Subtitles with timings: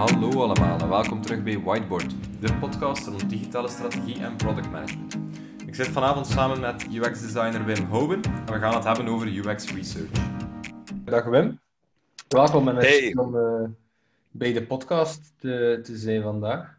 [0.00, 5.16] Hallo allemaal en welkom terug bij Whiteboard, de podcast rond digitale strategie en product management.
[5.66, 9.72] Ik zit vanavond samen met UX-designer Wim Hoben en we gaan het hebben over UX
[9.72, 10.10] research.
[11.04, 11.60] Dag Wim,
[12.28, 13.14] welkom en Hey.
[13.16, 13.68] om eh,
[14.30, 16.78] bij de podcast te, te zijn vandaag.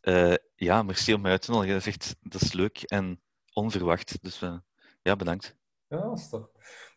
[0.00, 1.74] Eh, ja, merci om mij uit te nodigen.
[1.74, 3.20] Dat is echt dat is leuk en
[3.52, 4.22] onverwacht.
[4.22, 4.56] Dus eh,
[5.02, 5.56] ja, bedankt.
[5.88, 6.51] Ja, dat is toch.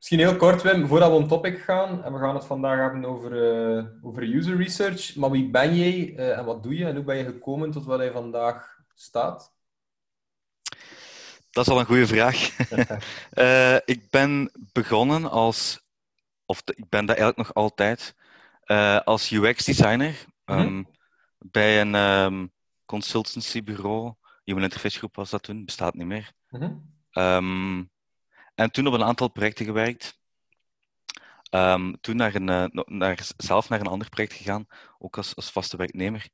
[0.06, 2.04] Misschien heel kort, Wim, voordat we op topic gaan.
[2.04, 3.32] En we gaan het vandaag hebben over,
[3.78, 5.16] eh, over user research.
[5.16, 6.86] Maar wie ben jij eh, en wat doe je?
[6.86, 9.54] En hoe ben je gekomen tot waar je vandaag staat?
[11.52, 12.50] Dat is al een goede vraag.
[13.30, 15.82] Eh, ik ben begonnen als,
[16.46, 18.16] of ik ben dat eigenlijk nog altijd,
[19.06, 20.84] als UX-designer ehm,
[21.38, 22.48] bij een ehm,
[22.86, 24.14] consultancybureau.
[24.44, 26.32] Human Interface Groep was dat toen, bestaat niet meer.
[26.50, 26.72] Mhm.
[27.12, 27.84] Ehm,
[28.56, 30.20] en toen op een aantal projecten gewerkt.
[31.50, 34.68] Ehm, toen naar een, eh, naar, zelf naar een ander project gegaan,
[35.00, 36.30] ook als, als vaste werknemer.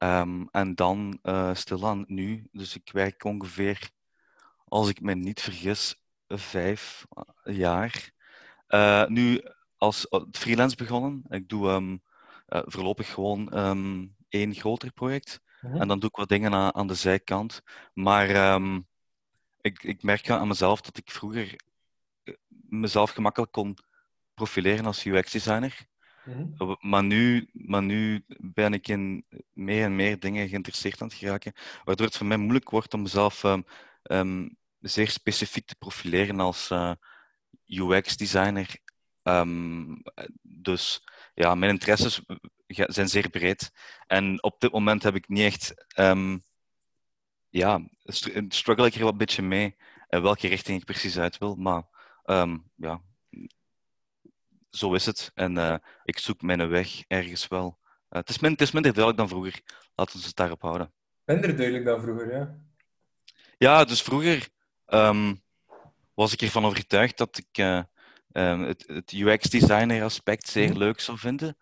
[0.00, 2.48] Ehm, en dan eh, stilaan nu.
[2.52, 3.90] Dus ik werk ongeveer,
[4.64, 7.06] als ik me niet vergis, vijf
[7.44, 8.10] jaar.
[8.66, 9.42] Eh, nu
[9.76, 11.24] als freelance begonnen.
[11.28, 11.96] Ik doe ehm,
[12.46, 13.50] eh, voorlopig gewoon
[14.28, 15.40] één groter project.
[15.60, 15.80] Mhm.
[15.80, 17.62] En dan doe ik wat dingen aan, aan de zijkant.
[17.94, 18.60] Maar
[19.60, 21.56] ik, ik merk aan mezelf dat ik vroeger
[22.24, 22.34] eh,
[22.68, 23.76] mezelf gemakkelijk kon
[24.34, 25.88] profileren als UX-designer.
[26.24, 26.74] Mhm.
[26.80, 31.52] Maar nu, maar nu ben ik in meer en meer dingen geïnteresseerd aan het geraken,
[31.84, 33.62] waardoor het voor mij moeilijk wordt om mezelf ehm,
[34.02, 34.48] ehm,
[34.80, 36.92] zeer specifiek te profileren als eh,
[37.66, 38.78] UX-designer.
[39.22, 39.96] Ehm,
[40.42, 42.20] dus ja, mijn interesses
[42.66, 43.70] ga- zijn zeer breed.
[44.06, 45.86] En op dit moment heb ik niet echt.
[47.50, 49.76] Ja, str- struggle ik er wat beetje mee
[50.08, 51.54] in welke richting ik precies uit wil.
[51.54, 51.82] Maar
[52.24, 53.00] ehm, ja,
[54.70, 55.30] zo is het.
[55.34, 57.78] En eh, ik zoek mijn weg ergens wel.
[58.08, 59.60] Eh, het, is min, het is minder duidelijk dan vroeger.
[59.94, 60.92] Laten we het daarop houden.
[61.24, 62.58] Minder duidelijk dan vroeger, ja.
[63.58, 64.48] Ja, dus vroeger
[64.86, 65.34] ehm,
[66.14, 67.82] was ik ervan overtuigd dat ik eh,
[68.32, 70.78] ehm, het, het UX-designer aspect zeer Mhm.
[70.78, 71.56] leuk zou vinden.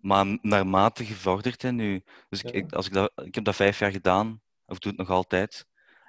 [0.00, 2.60] Maar naarmate gevorderd en nu, dus ik, Ja.
[2.60, 5.66] ik, als ik, dat, ik heb dat vijf jaar gedaan, of doe het nog altijd.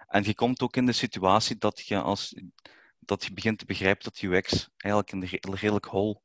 [0.07, 2.35] En je komt ook in de situatie dat je, als,
[2.99, 6.23] dat je begint te begrijpen dat UX eigenlijk een re- redelijk hol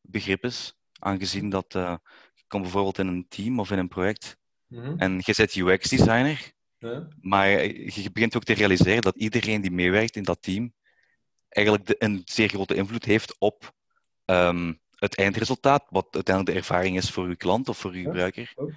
[0.00, 0.74] begrip is.
[0.98, 1.96] Aangezien dat eh,
[2.34, 4.36] je komt bijvoorbeeld in een team of in een project
[4.66, 4.98] Mhm.
[4.98, 6.52] en je bent UX-designer.
[6.78, 7.08] Ja.
[7.20, 10.74] Maar je begint ook te realiseren dat iedereen die meewerkt in dat team
[11.48, 13.72] eigenlijk de, een zeer grote invloed heeft op
[14.24, 14.72] ehm,
[15.06, 18.52] het eindresultaat, wat uiteindelijk de ervaring is voor uw klant of voor uw gebruiker.
[18.56, 18.70] ook.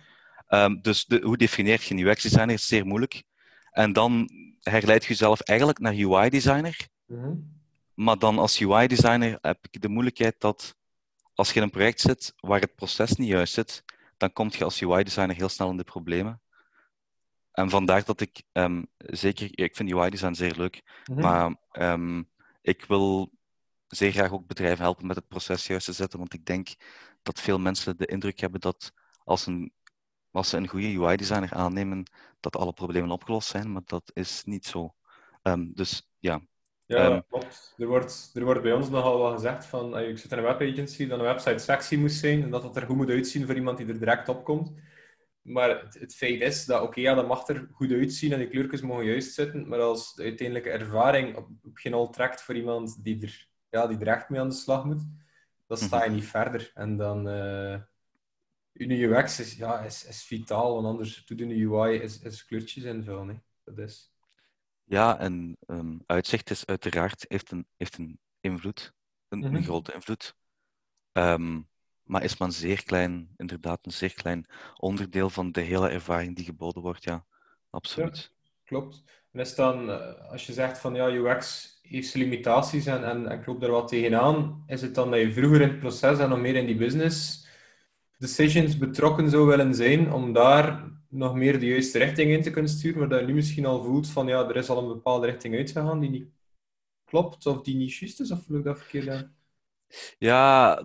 [0.47, 3.23] Ehm, dus de, hoe definieert je een UX-designer is zeer moeilijk.
[3.71, 4.29] En dan
[4.61, 6.87] herleid je jezelf eigenlijk naar UI-designer.
[7.05, 7.33] Mhm.
[7.93, 10.75] Maar dan als UI-designer heb ik de moeilijkheid dat
[11.33, 13.83] als je in een project zit waar het proces niet juist zit,
[14.17, 16.41] dan kom je als UI-designer heel snel in de problemen.
[17.51, 21.21] En vandaar dat ik ehm, zeker, ik vind UI-design zeer leuk, Mhm.
[21.21, 22.23] maar ehm,
[22.61, 23.31] ik wil
[23.89, 26.67] zeer graag ook bedrijven helpen met het proces juist te zetten, want ik denk
[27.21, 28.91] dat veel mensen de indruk hebben dat
[29.23, 29.73] als, een,
[30.31, 34.65] als ze een goede UI-designer aannemen, dat alle problemen opgelost zijn, maar dat is niet
[34.65, 34.95] zo.
[35.41, 36.41] Ehm, dus ja,
[36.85, 37.73] Ja, Ehm, klopt.
[37.77, 41.07] Er wordt, er wordt bij ons nogal wat gezegd van, ik zit in een webagency,
[41.07, 43.77] dat een website sexy moet zijn en dat het er goed moet uitzien voor iemand
[43.77, 44.71] die er direct op komt.
[45.41, 48.47] Maar het, het feit is dat, oké, ja, dat mag er goed uitzien en de
[48.47, 52.55] kleurtjes mogen juist zitten, maar als de uiteindelijke ervaring op, op geen hol trekt voor
[52.55, 55.01] iemand die er, ja, die er echt mee aan de slag moet,
[55.67, 56.71] dan sta je niet verder.
[56.73, 57.27] En dan...
[57.29, 57.81] eh
[58.71, 62.83] je UX is, ja, is, is vitaal, want anders doet een UI is, is kleurtjes
[62.83, 63.27] invullen.
[63.27, 63.35] hè.
[63.63, 64.13] Dat is...
[64.83, 68.93] Ja, en ehm, uitzicht is uiteraard heeft een, heeft een invloed,
[69.27, 69.63] een, een Mhm.
[69.63, 70.35] grote invloed.
[71.11, 71.61] Ehm,
[72.03, 74.45] maar is maar een zeer klein, inderdaad, een zeer klein
[74.77, 77.25] onderdeel van de hele ervaring die geboden wordt, ja,
[77.69, 78.33] absoluut.
[78.63, 79.03] Klopt.
[79.31, 83.45] En is dan, eh, als je zegt van ja, UX heeft limitaties en, en, ik
[83.45, 86.39] loop daar wat tegenaan, is het dan dat je vroeger in het proces en nog
[86.39, 87.47] meer in die business
[88.17, 92.71] decisions betrokken zou willen zijn om daar nog meer de juiste richting in te kunnen
[92.71, 95.25] sturen, maar dat je nu misschien al voelt van ja, er is al een bepaalde
[95.25, 96.29] richting uitgegaan die niet
[97.05, 99.35] klopt of die niet juist is, of voel ik dat verkeerd aan?
[100.17, 100.81] Ja,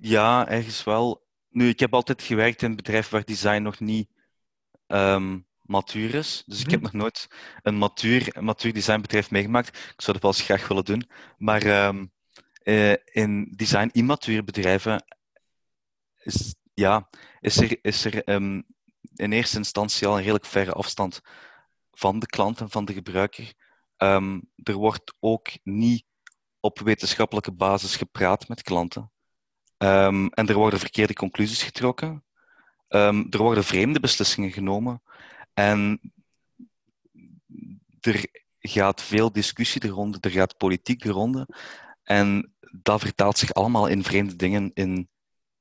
[0.00, 1.26] ja, ergens wel.
[1.48, 4.08] Nu, ik heb altijd gewerkt in een bedrijf waar design nog niet
[4.86, 6.42] ehm, matuur is.
[6.46, 7.28] Dus ik heb nog nooit
[7.62, 9.68] een matuur, een matuur designbedrijf meegemaakt.
[9.68, 11.10] Ik zou dat wel eens graag willen doen.
[11.38, 12.06] Maar ehm,
[12.62, 15.04] eh, in design immature bedrijven
[16.22, 17.08] is, ja,
[17.40, 18.62] is er, is er ehm,
[19.14, 21.20] in eerste instantie al een redelijk verre afstand
[21.90, 23.52] van de klant en van de gebruiker.
[23.96, 26.04] Ehm, er wordt ook niet
[26.60, 29.10] op wetenschappelijke basis gepraat met klanten.
[29.78, 32.24] En er worden verkeerde conclusies getrokken.
[32.88, 35.02] Er worden vreemde beslissingen genomen.
[35.56, 36.00] En
[38.00, 38.26] er
[38.60, 41.48] gaat veel discussie de ronde, er gaat politiek de ronde.
[42.02, 45.08] En dat vertaalt zich allemaal in vreemde dingen in,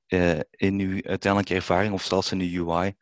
[0.08, 2.96] uh, in uw uiteindelijke ervaring of zelfs in uw UI.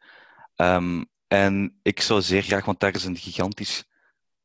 [0.56, 3.84] Um, en ik zou zeer graag, want daar is een gigantisch,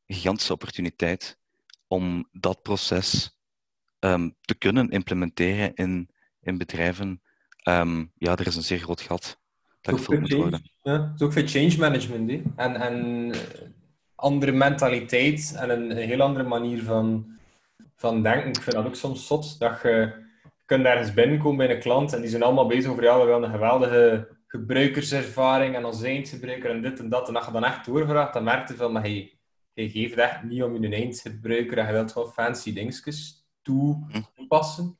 [0.07, 1.39] gigantische opportuniteit
[1.87, 3.39] om dat proces
[3.99, 6.09] um, te kunnen implementeren in,
[6.41, 7.21] in bedrijven.
[7.63, 9.38] Um, ja, er is een zeer groot gat
[9.81, 10.61] dat moet worden.
[10.81, 12.29] Ja, het is ook veel change management.
[12.29, 12.41] Hè?
[12.55, 13.31] En, en
[14.15, 17.37] andere mentaliteit en een, een, heel andere manier van,
[17.95, 18.49] van denken.
[18.49, 22.13] Ik vind dat ook soms zot, dat je, je kunt ergens binnenkomen bij een klant
[22.13, 26.69] en die zijn allemaal bezig over, ja, we willen een geweldige gebruikerservaring en onze eindgebruiker
[26.69, 27.27] en dit en dat.
[27.27, 29.39] En als je dan echt doorvraagt, dan merk je van, maar hij,
[29.73, 34.97] hij geeft echt niet om je eindgebruiker en je wilt wel fancy dingetjes toepassen.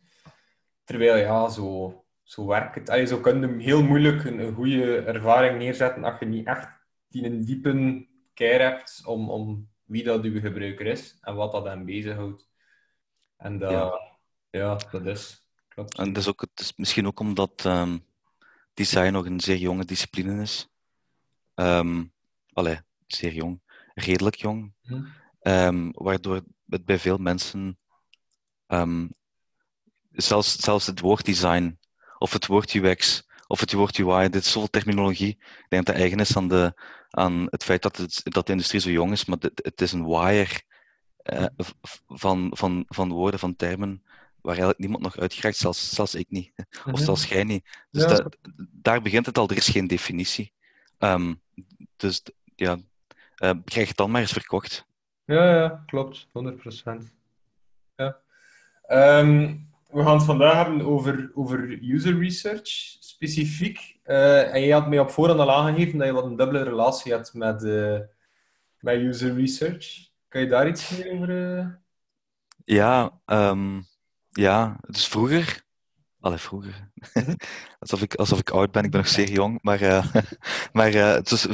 [0.83, 1.93] Terwijl, ja, zo,
[2.29, 2.89] zo werkt het.
[2.89, 6.67] Allee, zo kun je heel moeilijk een, een goede ervaring neerzetten als je niet echt
[7.07, 11.65] die een diepe care hebt om, om wie dat uw gebruiker is en wat dat
[11.65, 12.47] hem bezighoudt.
[13.37, 14.17] En dat, ja.
[14.49, 15.45] ja, dat is.
[15.67, 15.97] Klopt.
[15.97, 18.05] En dat is, ook, het is misschien ook omdat um,
[18.73, 20.69] design nog een zeer jonge discipline is.
[21.55, 22.13] Um,
[22.53, 23.61] allee, zeer jong.
[23.93, 24.73] Redelijk jong.
[24.81, 25.03] Hm.
[25.41, 27.79] Um, waardoor het bij veel mensen
[28.67, 29.13] um,
[30.11, 31.78] zelfs, zelfs het woord design
[32.19, 35.37] of het woord UX of het woord UI, dit is zoveel terminologie.
[35.39, 36.73] Ik denk dat het eigen is aan, de,
[37.09, 39.91] aan het feit dat, het, dat de industrie zo jong is, maar het, het is
[39.91, 40.61] een wire
[41.23, 41.45] uh,
[42.07, 44.03] van, van, van woorden, van termen,
[44.41, 46.51] waar eigenlijk niemand nog uitgeraakt, zelfs, zelfs ik niet.
[46.91, 47.69] Of zelfs jij niet.
[47.91, 48.07] Dus ja.
[48.07, 48.37] dat,
[48.71, 50.53] daar begint het al, er is geen definitie.
[50.99, 51.41] Um,
[51.95, 52.23] dus
[52.55, 52.77] ja,
[53.37, 54.85] uh, krijg het dan maar eens verkocht.
[55.25, 56.27] Ja, ja klopt.
[56.27, 56.31] 100%.
[57.95, 58.17] Ja.
[59.19, 62.67] Um, we gaan het vandaag hebben over, over user research
[62.99, 63.99] specifiek.
[64.05, 67.11] Uh, en jij had mij op voorhand al aangegeven dat je wat een dubbele relatie
[67.11, 67.99] hebt met, uh,
[68.79, 70.09] met user research.
[70.27, 71.29] Kan je daar iets meer over?
[71.29, 71.67] Uh...
[72.65, 73.85] Ja, um,
[74.29, 75.63] ja, dus vroeger.
[76.19, 76.91] Allee, vroeger.
[77.79, 79.59] alsof, ik, alsof ik oud ben, ik ben nog zeer jong.
[79.61, 79.79] Maar,
[80.73, 81.47] maar het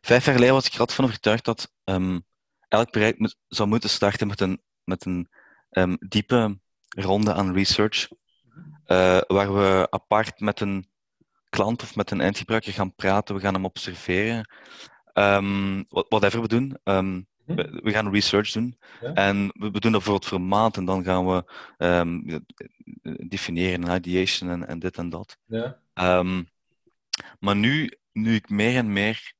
[0.00, 2.24] vijf jaar geleden was ik er van overtuigd dat um,
[2.68, 5.28] elk project moet, zou moeten starten met een, met een
[5.70, 6.58] um, diepe
[6.94, 8.08] ronde aan research,
[8.86, 10.86] uh, waar we apart met een
[11.48, 14.48] klant of met een eindgebruiker gaan praten, we gaan hem observeren.
[15.14, 16.78] Um, whatever we doen.
[16.84, 18.78] Um, we, we, gaan research doen.
[19.00, 19.12] Ja.
[19.12, 21.44] En we, we, doen dat voor een maand en dan gaan we
[21.78, 22.44] um,
[23.28, 25.38] definiëren, ideation en, en, dit en dat.
[25.46, 25.78] Ja.
[27.38, 29.34] maar nu, nu ik meer en meer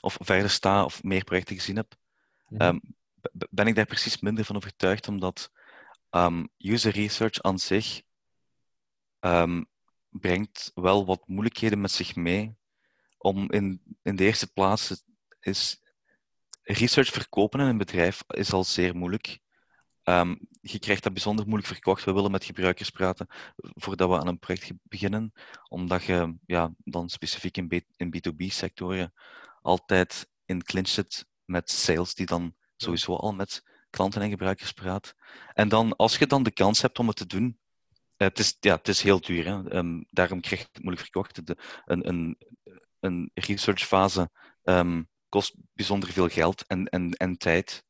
[0.00, 1.94] of verder sta of meer projecten gezien heb,
[2.48, 2.80] ja.
[3.50, 5.50] ben ik daar precies minder van overtuigd, omdat
[6.14, 8.02] Um, user research aan zich
[9.20, 9.66] um,
[10.08, 12.56] brengt wel wat moeilijkheden met zich mee.
[13.18, 15.04] Om in, in de eerste plaats
[15.40, 15.82] is
[16.62, 19.38] research verkopen in een bedrijf is al zeer moeilijk.
[20.04, 22.04] Um, je krijgt dat bijzonder moeilijk verkocht.
[22.04, 23.26] We willen met gebruikers praten
[23.56, 25.32] voordat we aan een project beginnen,
[25.68, 29.12] omdat je ja, dan specifiek in, B, in B2B-sectoren
[29.62, 33.62] altijd in clinch zit met sales die dan sowieso al met
[33.92, 35.14] klanten en gebruikers praat.
[35.52, 37.58] En dan, als je dan de kans hebt om het te doen,
[38.16, 39.44] uh, het, is, ja, het is heel duur.
[39.44, 39.76] Hè?
[39.76, 41.46] Um, daarom krijg je het moeilijk verkocht.
[41.46, 42.38] De, een, een,
[43.00, 44.30] een researchfase
[44.62, 47.84] um, kost bijzonder veel geld en, en, en tijd.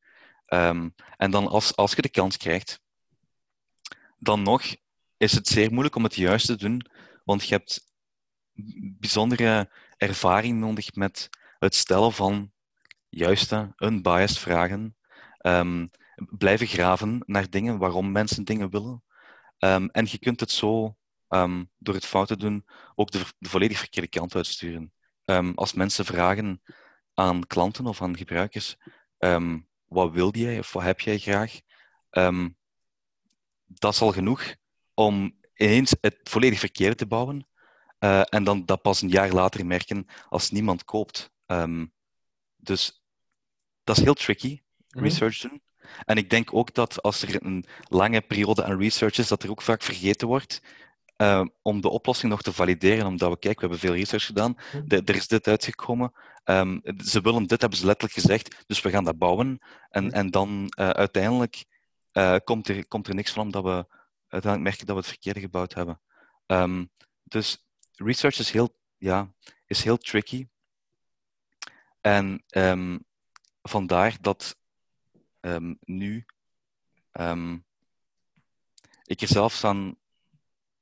[0.46, 2.80] Um, en dan als, als je de kans krijgt,
[4.18, 4.62] dan nog
[5.16, 6.86] is het zeer moeilijk om het juist te doen,
[7.24, 7.92] want je hebt
[8.98, 11.28] bijzondere ervaring nodig met
[11.58, 12.52] het stellen van
[13.08, 14.96] juiste, unbiased vragen
[15.42, 19.02] Um, blijven graven naar dingen, waarom mensen dingen willen.
[19.58, 20.96] Um, en je kunt het zo,
[21.28, 24.92] um, door het fout te doen, ook de, volledig verkeerde kant uitsturen.
[25.54, 26.62] als mensen vragen
[27.14, 28.76] aan klanten of aan gebruikers,
[29.86, 31.60] wat wil jij of wat heb jij graag?
[33.66, 34.54] dat is al genoeg
[34.94, 37.46] om ineens het volledig verkeerde te bouwen.
[37.98, 41.30] Uh, en dan dat pas een jaar later merken als niemand koopt.
[42.56, 43.02] dus
[43.84, 44.62] dat is heel tricky.
[44.92, 45.04] Mhm.
[45.04, 45.62] research doen.
[46.04, 49.50] En ik denk ook dat als er een lange periode aan research is, dat er
[49.50, 50.62] ook vaak vergeten wordt
[51.16, 53.06] uh, om de oplossing nog te valideren.
[53.06, 54.86] Omdat we, kijk, we hebben veel research gedaan, mhm.
[54.86, 56.12] de, er is dit uitgekomen.
[56.44, 59.58] Um, ze willen dit, hebben ze letterlijk gezegd, dus we gaan dat bouwen.
[59.90, 60.14] En, mhm.
[60.14, 61.64] en dan uh, uiteindelijk
[62.12, 63.86] uh, komt, er, komt er niks van, omdat we
[64.28, 66.00] uiteindelijk merken dat we het verkeerde gebouwd hebben.
[66.46, 66.90] Um,
[67.22, 69.32] dus research is heel, ja,
[69.66, 70.46] is heel tricky.
[72.00, 73.04] En um,
[73.62, 74.56] vandaar dat
[75.42, 76.26] um, nu
[77.12, 77.64] um,
[79.04, 79.96] ik er zelfs aan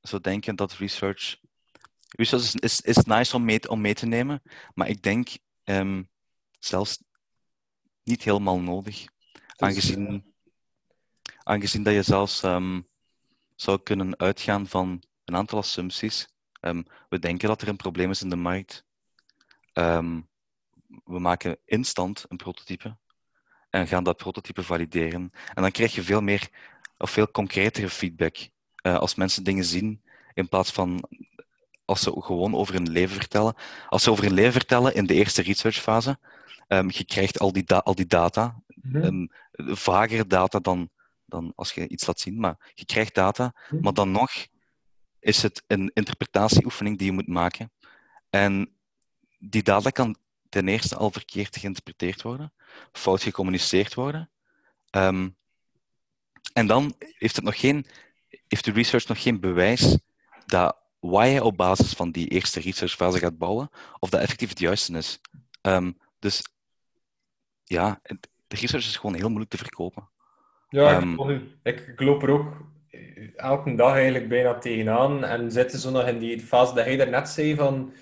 [0.00, 1.40] zou denken dat research.
[2.08, 4.42] Research is, is, is nice om mee, om mee te nemen,
[4.74, 5.28] maar ik denk
[5.64, 6.02] ehm,
[6.58, 7.02] zelfs
[8.02, 9.04] niet helemaal nodig.
[9.56, 10.34] Aangezien,
[11.42, 12.80] aangezien dat je zelfs ehm,
[13.54, 16.28] zou kunnen uitgaan van een aantal assumpties.
[16.60, 18.84] Ehm, we denken dat er een probleem is in de markt.
[21.04, 22.96] we maken instant een prototype
[23.70, 25.32] en gaan dat prototype valideren.
[25.54, 26.48] En dan krijg je veel meer
[26.98, 28.36] of veel concretere feedback.
[28.82, 30.02] Uh, als mensen dingen zien,
[30.34, 31.08] in plaats van
[31.90, 33.54] als ze gewoon over hun leven vertellen.
[33.88, 36.18] Als ze over hun leven vertellen in de eerste researchfase,
[36.68, 39.30] um, je krijgt al die, al die data, mm um,
[39.76, 40.90] vagere data dan,
[41.24, 43.82] dan als je iets laat zien, maar je krijgt data, mhm.
[43.82, 44.30] maar dan nog
[45.18, 47.72] is het een interpretatieoefening die je moet maken.
[48.30, 48.70] En
[49.38, 50.16] die data kan
[50.48, 52.52] ten eerste al verkeerd geïnterpreteerd worden,
[52.92, 54.30] fout gecommuniceerd worden.
[54.90, 55.36] Um,
[56.52, 57.86] en dan heeft, het nog geen,
[58.48, 59.98] heeft de research nog geen bewijs
[60.46, 64.58] dat wat je op basis van die eerste researchfase gaat bouwen, of dat effectief het
[64.58, 65.20] juiste is.
[65.62, 66.42] Um, dus
[67.64, 70.08] ja, de research is gewoon heel moeilijk te verkopen.
[70.68, 72.64] Ja, ik, um, ik, loop er ook
[73.36, 77.28] elke dag eigenlijk bijna tegenaan en zitten zo nog in die fase dat hij daarnet
[77.28, 77.92] zei van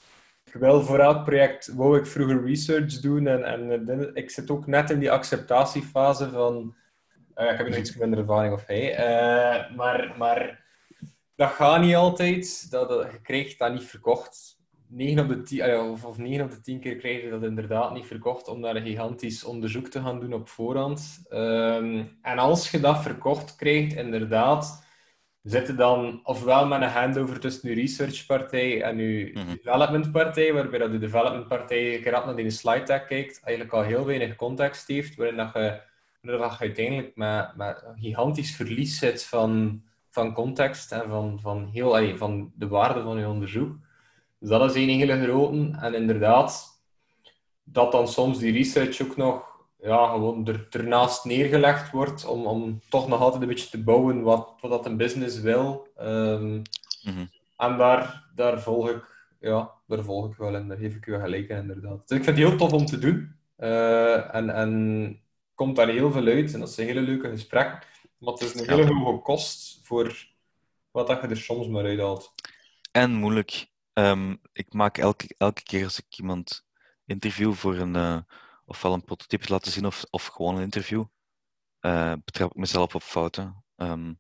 [0.59, 4.91] wil voor elk project wou ik vroeger research doen en, en ik zit ook net
[4.91, 6.75] in die acceptatiefase van
[7.39, 8.93] uh, ik heb nog iets minder ervaring of hij.
[8.93, 10.65] Uh, maar, maar
[11.35, 12.71] dat gaat niet altijd.
[12.71, 14.57] Dat, je krijgt dat niet verkocht.
[14.91, 17.43] 9 op de 10, uh, of, of 9 op de 10 keer krijg je dat
[17.43, 21.25] inderdaad niet verkocht om daar een gigantisch onderzoek te gaan doen op voorhand.
[21.31, 24.87] Um, en als je dat verkocht krijgt, inderdaad,
[25.43, 29.59] zit dan ofwel met een handover tussen je researchpartij en je mm -hmm.
[29.63, 34.07] developmentpartij, waarbij dat de developmentpartij een keer naar die slide deck kijkt, eigenlijk al heel
[34.07, 35.87] weinig context heeft, waarin dat je
[36.21, 41.69] dat je uiteindelijk met, met een gigantisch verlies zit van, van context en van, van,
[41.73, 43.77] heel, van de waarde van je onderzoek.
[44.39, 45.77] Dus dat is een hele grote.
[45.81, 46.81] En inderdaad,
[47.65, 49.48] dat dan soms die research ook nog
[49.81, 54.23] ja, gewoon er, ernaast neergelegd wordt om, om toch nog altijd een beetje te bouwen
[54.23, 55.89] wat, wat dat een business wil.
[56.01, 56.63] Um,
[57.57, 61.21] En daar, daar, volg ik, ja, daar volg ik wel en daar geef ik u
[61.21, 62.09] gelijk in, inderdaad.
[62.09, 63.37] Dus ik vind het heel tof om te doen.
[63.59, 65.21] Uh, en, en
[65.55, 67.87] komt daar heel veel uit en dat is een hele leuke gesprek.
[68.19, 70.27] Maar het is een hele hoge kost voor
[70.91, 72.35] wat dat je er soms maar uithaalt.
[72.93, 73.67] En moeilijk.
[73.93, 76.67] Ehm, ik maak elke, elke keer als ik iemand
[77.07, 78.19] interview voor een, uh,
[78.69, 81.05] ofwel een prototype laten zien of, of gewoon een interview,
[81.81, 83.65] uh, betrap ik mezelf op fouten.
[83.77, 84.19] Um,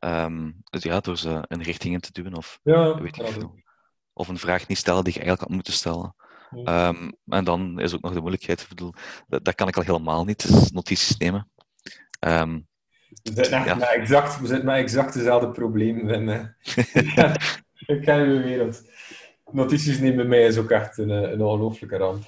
[0.00, 3.54] um, dus ja, door ze een richting in te duwen of, ja, weet ik veel.
[4.12, 6.14] of een vraag niet stellen die je eigenlijk had moeten stellen.
[6.64, 8.94] Um, en dan is ook nog de moeilijkheid, ik bedoel,
[9.28, 11.50] dat, dat kan ik al helemaal niet, dus notities nemen.
[13.22, 13.74] We zitten ja.
[13.74, 16.56] met exact, we zitten met exact dezelfde problemen.
[17.86, 18.82] ik ken uw wereld.
[19.50, 22.24] Notities nemen bij mij is ook echt een, een ongelooflijke ramp.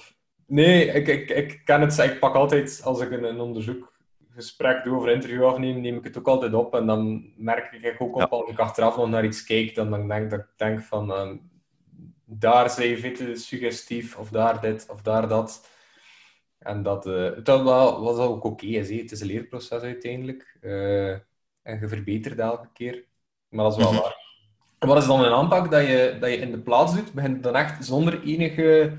[0.47, 1.97] Nee, ik, ik, ik ken het.
[1.97, 6.17] Ik pak altijd, als ik een, een onderzoekgesprek doe over interview afnemen, neem ik het
[6.17, 6.75] ook altijd op.
[6.75, 10.07] En dan merk ik ook op, als ik achteraf nog naar iets kijk, dan, dan
[10.07, 11.11] denk dat ik denk van...
[11.11, 11.49] Um,
[12.29, 15.69] daar zijn je suggestief, of daar dit, of daar dat.
[16.59, 17.63] En dat, uh, dat
[17.99, 20.57] was ook oké okay, Het is een leerproces uiteindelijk.
[20.61, 21.11] Uh,
[21.61, 23.05] en je verbetert elke keer.
[23.49, 24.01] Maar dat is wel mhm.
[24.01, 24.25] waar.
[24.79, 27.13] En wat is dan een aanpak dat je, dat je in de plaats doet?
[27.13, 28.97] Begint dan echt zonder enige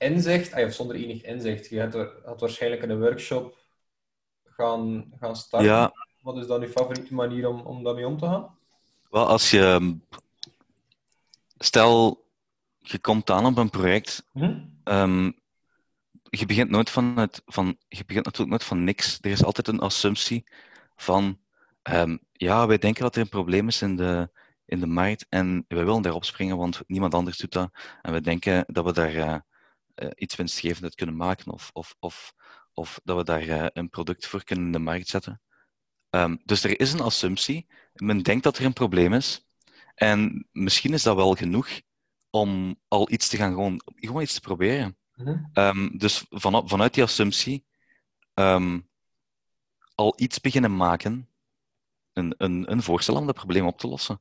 [0.00, 1.68] inzicht, of zonder enig inzicht.
[1.68, 3.58] Je had, waarschijnlijk een workshop
[4.44, 5.68] gaan, gaan starten.
[5.68, 5.92] Ja.
[6.20, 8.58] Wat is dan je favoriete manier om, om daarmee om te gaan?
[9.10, 9.96] Wel, als je...
[11.58, 12.24] Stel,
[12.78, 14.26] je komt aan op een project.
[14.32, 14.60] Hm?
[14.84, 15.38] Um,
[16.22, 19.18] je begint nooit van het, van, je begint natuurlijk nooit van niks.
[19.20, 20.44] Er is altijd een assumptie
[20.96, 21.38] van,
[21.82, 24.30] um, ja, wij denken dat er een probleem is in de,
[24.64, 27.70] in de markt en wij willen daarop springen, want niemand anders doet dat.
[28.02, 29.36] En we denken dat we daar uh,
[30.14, 32.34] iets winstgevend kunnen maken of, of, of,
[32.72, 35.40] of dat we daar uh, een product voor kunnen in de markt zetten.
[36.10, 37.66] Um, dus er is een assumptie.
[37.94, 39.48] Men denkt dat er een probleem is.
[39.94, 41.80] En misschien is dat wel genoeg
[42.30, 44.96] om al iets te gaan, gewoon, gewoon iets te proberen.
[45.14, 45.44] Mhm.
[45.52, 47.64] Ehm, dus van, vanuit die assumptie
[48.34, 48.88] um,
[49.94, 51.28] al iets beginnen maken,
[52.12, 54.20] een, een, een voorstel om dat probleem op te lossen.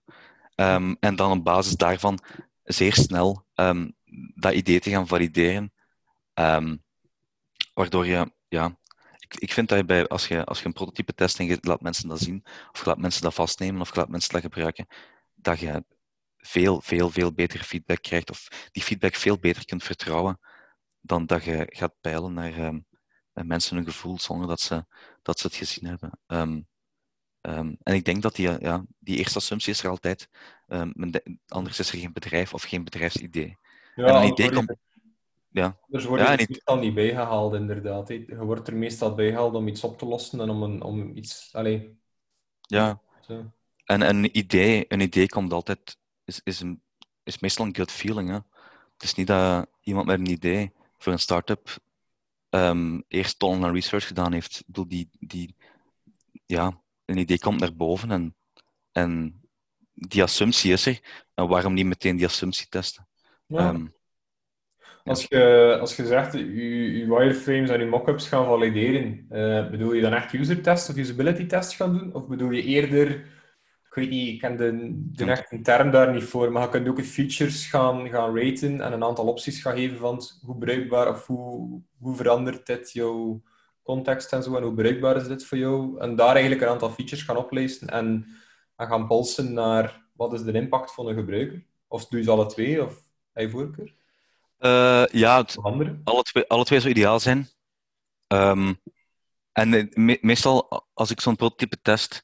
[0.99, 2.19] En dan op basis daarvan
[2.63, 3.45] zeer snel
[4.35, 5.73] dat idee te gaan valideren.
[7.73, 8.77] waardoor je, ja,
[9.17, 11.57] ik, ik vind dat je bij, als je, als je een prototype test en je
[11.61, 14.41] laat mensen dat zien, of je laat mensen dat vastnemen, of je laat mensen dat
[14.41, 14.87] gebruiken,
[15.35, 15.83] dat je
[16.37, 20.39] veel, veel, veel betere feedback krijgt of die feedback veel beter kunt vertrouwen
[21.01, 22.85] dan dat je gaat peilen naar um,
[23.33, 24.85] mensen hun gevoel zonder dat ze,
[25.21, 26.19] dat ze het gezien hebben.
[26.25, 26.61] Ehm,
[27.83, 30.29] en ik denk dat die, ja, die eerste assumptie is er altijd.
[30.67, 30.93] Um,
[31.47, 33.57] anders is er geen bedrijf of geen bedrijfsidee.
[33.99, 34.75] Ja, en een idee komt...
[35.51, 35.77] Ja.
[35.87, 38.07] Dus word je ja, er meestal niet bijgehaald, inderdaad.
[38.07, 41.49] Je wordt er meestal bijgehaald om iets op te lossen en om, een, om iets...
[41.51, 41.97] Allee.
[42.61, 43.01] Ja.
[43.21, 43.51] Zo.
[43.85, 45.97] En een idee, een idee komt altijd...
[46.23, 46.81] Is, is, een,
[47.23, 48.39] is meestal een good feeling, hè.
[48.93, 51.77] Het is niet dat iemand met een idee voor een start-up
[52.49, 54.59] um, eerst tonnen aan research gedaan heeft.
[54.59, 55.55] Ik bedoel, die, die,
[56.45, 58.35] ja, een idee komt naar boven en,
[58.91, 59.41] en
[59.93, 61.23] die assumptie is er.
[61.33, 63.07] En waarom niet meteen die assumptie testen?
[63.49, 63.69] Ja.
[63.69, 63.93] Um,
[65.03, 69.93] als, je, als je zegt, je, je wireframes en je mockups gaan valideren, uh, bedoel
[69.93, 72.13] je dan echt user tests of usability tests gaan doen?
[72.13, 73.09] Of bedoel je eerder,
[73.85, 76.87] ik weet niet, ik ken de, de echte term daar niet voor, maar je kunt
[76.87, 81.27] ook features gaan, gaan raten en een aantal opties gaan geven van hoe bruikbaar of
[81.27, 83.41] hoe, hoe verandert dit jouw
[83.83, 85.99] context en zo en hoe bruikbaar is dit voor jou?
[85.99, 88.25] En daar eigenlijk een aantal features gaan oplezen en,
[88.75, 91.65] en gaan polsen naar wat is de impact van een gebruiker?
[91.87, 93.93] Of doe je ze alle twee, of heb je voorkeur?
[94.59, 95.57] Uh, ja, het,
[96.03, 97.47] alle, twee, alle twee zou ideaal zijn.
[98.27, 98.79] Um,
[99.51, 102.23] en me, meestal, als ik zo'n prototype test,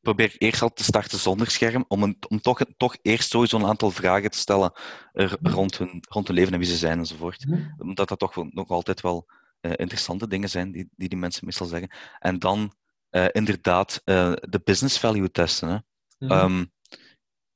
[0.00, 3.56] probeer ik eerst al te starten zonder scherm, om, een, om toch, toch eerst sowieso
[3.56, 4.72] een aantal vragen te stellen
[5.12, 7.46] er, rond, hun, rond hun leven en wie ze zijn enzovoort.
[7.46, 9.26] Mm Omdat dat toch nog altijd wel
[9.60, 11.90] uh, interessante dingen zijn die, die die mensen meestal zeggen.
[12.18, 12.74] En dan
[13.10, 15.68] uh, inderdaad de business value testen.
[15.68, 15.78] Hè.
[16.18, 16.72] Mm um,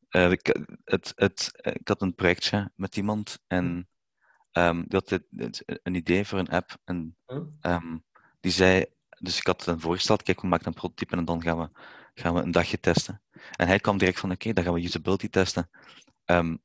[0.09, 3.89] ik, het, het, ik had een projectje met iemand en
[4.53, 5.21] Um, die had
[5.83, 7.17] een idee voor een app en
[7.61, 8.05] um,
[8.41, 11.59] die zei, dus ik had hem voorgesteld, kijk, we maken een prototype en dan gaan
[11.59, 11.71] we,
[12.15, 13.23] gaan we een dagje testen.
[13.57, 15.71] En hij kwam direct van, oké, dan gaan we usability testen.
[16.25, 16.63] Um,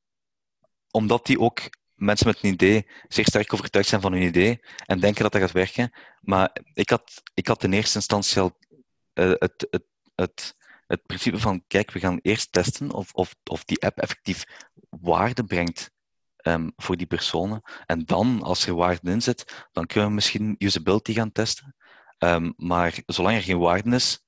[0.91, 1.59] omdat die ook
[1.93, 5.41] mensen met een idee zeer sterk overtuigd zijn van hun idee en denken dat dat
[5.41, 5.91] gaat werken.
[6.21, 8.57] Maar ik had, ik had in eerste instantie al
[9.13, 9.85] uh, het, het,
[10.15, 10.55] het,
[10.87, 14.43] het principe van, kijk, we gaan eerst testen of, of, of die app effectief
[14.89, 15.91] waarde brengt
[16.41, 17.61] um, voor die personen.
[17.85, 21.75] En dan, als er waarde in zit, dan kunnen we misschien usability gaan testen.
[22.19, 24.23] Um, maar zolang er geen waarde is,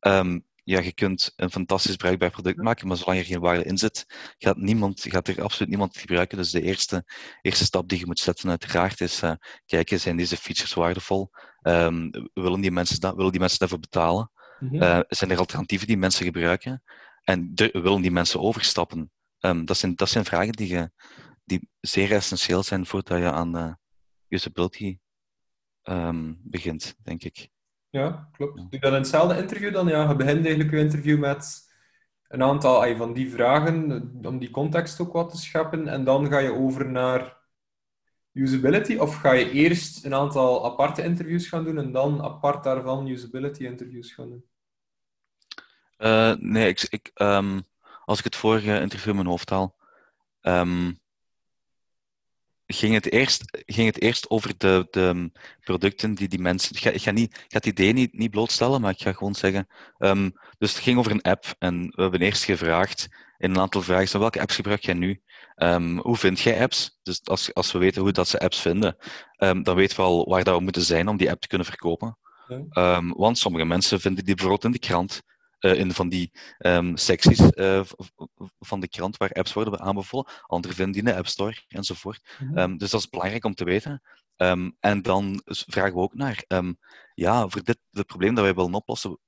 [0.00, 3.78] um, ja, je kunt een fantastisch bruikbaar product maken, maar zolang er geen waarde in
[3.78, 4.06] zit,
[4.38, 6.38] gaat, niemand, gaat er absoluut niemand gebruiken.
[6.38, 7.04] Dus de eerste,
[7.42, 9.32] eerste stap die je moet zetten, uiteraard, is uh,
[9.66, 11.30] kijken, zijn deze features waardevol?
[11.62, 14.30] Um, willen, die mensen dat, willen die mensen daarvoor betalen?
[14.58, 14.82] Mm -hmm.
[14.82, 16.82] uh, zijn er alternatieven die mensen gebruiken?
[17.22, 19.10] En de, willen die mensen overstappen?
[19.40, 20.90] Um, dat, zijn, dat zijn vragen die je,
[21.44, 23.72] die zeer essentieel zijn voordat je aan uh,
[24.28, 24.98] usability
[25.82, 27.48] um, begint, denk ik.
[27.90, 28.56] Ja, klopt.
[28.56, 29.88] Doe je dat in hetzelfde interview dan?
[29.88, 31.64] Ja, je begint eigenlijk je interview met
[32.28, 36.38] een aantal van die vragen, om die context ook wat te scheppen, en dan ga
[36.38, 37.36] je over naar
[38.36, 43.06] usability, of ga je eerst een aantal aparte interviews gaan doen en dan apart daarvan
[43.06, 44.44] usability interviews gaan doen?
[45.98, 47.66] Uh, nee, ik, ik, um,
[48.04, 49.76] als ik het vorige interview in mijn hoofd haal,
[50.42, 51.00] um,
[52.66, 56.74] ging het eerst, ging het eerst over de, de producten die die mensen.
[56.74, 59.12] Ik ga, ik ga, niet, ik ga het idee niet, niet blootstellen, maar ik ga
[59.12, 59.68] gewoon zeggen.
[59.98, 63.82] Um, dus het ging over een app en we hebben eerst gevraagd in een aantal
[63.82, 65.20] vragen: zo, welke apps gebruik jij nu?
[65.56, 66.98] Um, hoe vind jij apps?
[67.02, 68.96] Dus als, als we weten hoe dat ze apps vinden,
[69.38, 71.66] um, dan weten we al waar dat we moeten zijn om die app te kunnen
[71.66, 72.18] verkopen.
[73.16, 75.22] Want sommige mensen vinden die bijvoorbeeld in de krant
[75.58, 77.82] in van die um, secties uh,
[78.58, 80.26] van de krant waar apps worden aanbevolen.
[80.46, 82.36] Anderen vinden die in de App Store enzovoort.
[82.38, 82.58] Mm -hmm.
[82.58, 84.02] um, dus dat is belangrijk om te weten.
[84.36, 86.44] Um, en dan vragen we ook naar,
[87.14, 89.18] ja, voor dit het probleem dat wij willen oplossen,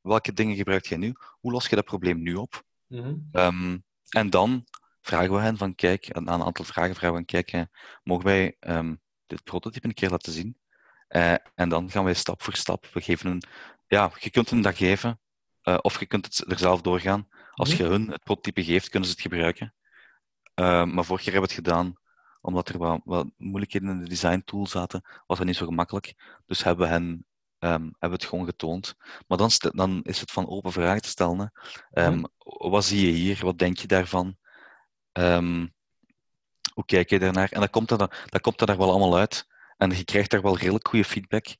[0.00, 1.14] welke dingen gebruik jij nu?
[1.40, 2.62] Hoe los je dat probleem nu op?
[2.86, 3.84] Mm -hmm.
[4.08, 4.64] en dan
[5.00, 7.66] vragen we hen van, kijk, aan een aantal vragen vragen we hen, kijk,
[8.02, 8.56] mogen wij
[9.26, 10.58] dit prototype een keer laten zien?
[11.08, 12.86] Uh, en dan gaan wij stap voor stap.
[12.92, 13.42] We geven een,
[13.86, 15.20] ja, je kunt een dag geven
[15.64, 17.28] uh, of je kunt het er zelf doorgaan.
[17.50, 19.74] Als je hun het prototype geeft, kunnen ze het gebruiken.
[20.54, 21.94] Uh, maar vorig jaar hebben we het gedaan,
[22.40, 26.14] omdat er wat, wat moeilijkheden in de design tool zaten, was dat niet zo gemakkelijk.
[26.46, 27.26] Dus hebben we hen
[27.58, 28.94] um, hebben we het gewoon getoond.
[29.26, 31.52] Maar dan, dan is het van open vragen te stellen.
[31.92, 33.38] Um, wat zie je hier?
[33.42, 34.36] Wat denk je daarvan?
[35.12, 35.74] Um,
[36.74, 37.50] hoe kijk je daarnaar?
[37.50, 39.46] En dat komt er, dat komt er daar wel allemaal uit.
[39.76, 41.56] En je krijgt daar wel redelijk goede feedback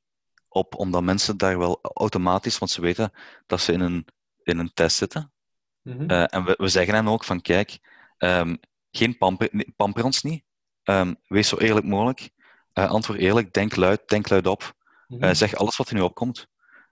[0.51, 3.13] op, omdat mensen daar wel automatisch, want ze weten
[3.47, 4.07] dat ze in een,
[4.43, 5.33] in een test zitten.
[5.83, 6.11] Mm-hmm.
[6.11, 7.79] uh, en we, we, zeggen hen ook van, kijk,
[8.19, 8.59] um,
[8.91, 10.45] geen pamper, pamper ons niet.
[10.85, 12.31] Um, wees zo eerlijk mogelijk.
[12.75, 14.75] Uh, antwoord eerlijk, denk luid, denk luid op.
[15.07, 15.29] Mm-hmm.
[15.29, 16.47] Uh, zeg alles wat er nu opkomt.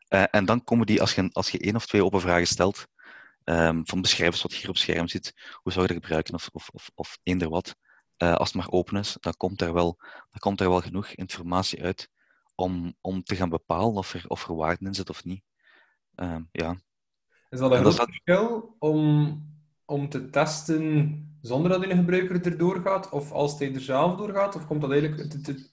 [0.08, 2.86] en dan komen die, als je, als je één of twee open vragen stelt,
[3.44, 6.48] um, van beschrijf eens wat hier op scherm zit, hoe zou je dat gebruiken, of,
[6.52, 7.74] of, of, of eender wat.
[8.16, 11.82] als het maar open is, dan komt er wel, dan komt er wel genoeg informatie
[11.82, 12.08] uit
[12.58, 15.42] om, om te gaan bepalen of er, of er waarde in zit of niet.
[16.16, 16.76] Uh, ja.
[17.50, 19.42] Is dat een En groot dat verschil om,
[19.84, 23.10] om te testen zonder dat een gebruiker erdoor gaat?
[23.10, 24.56] Of als hij er zelf door gaat?
[24.56, 25.22] Of komt dat eigenlijk...
[25.22, 25.72] Het, het,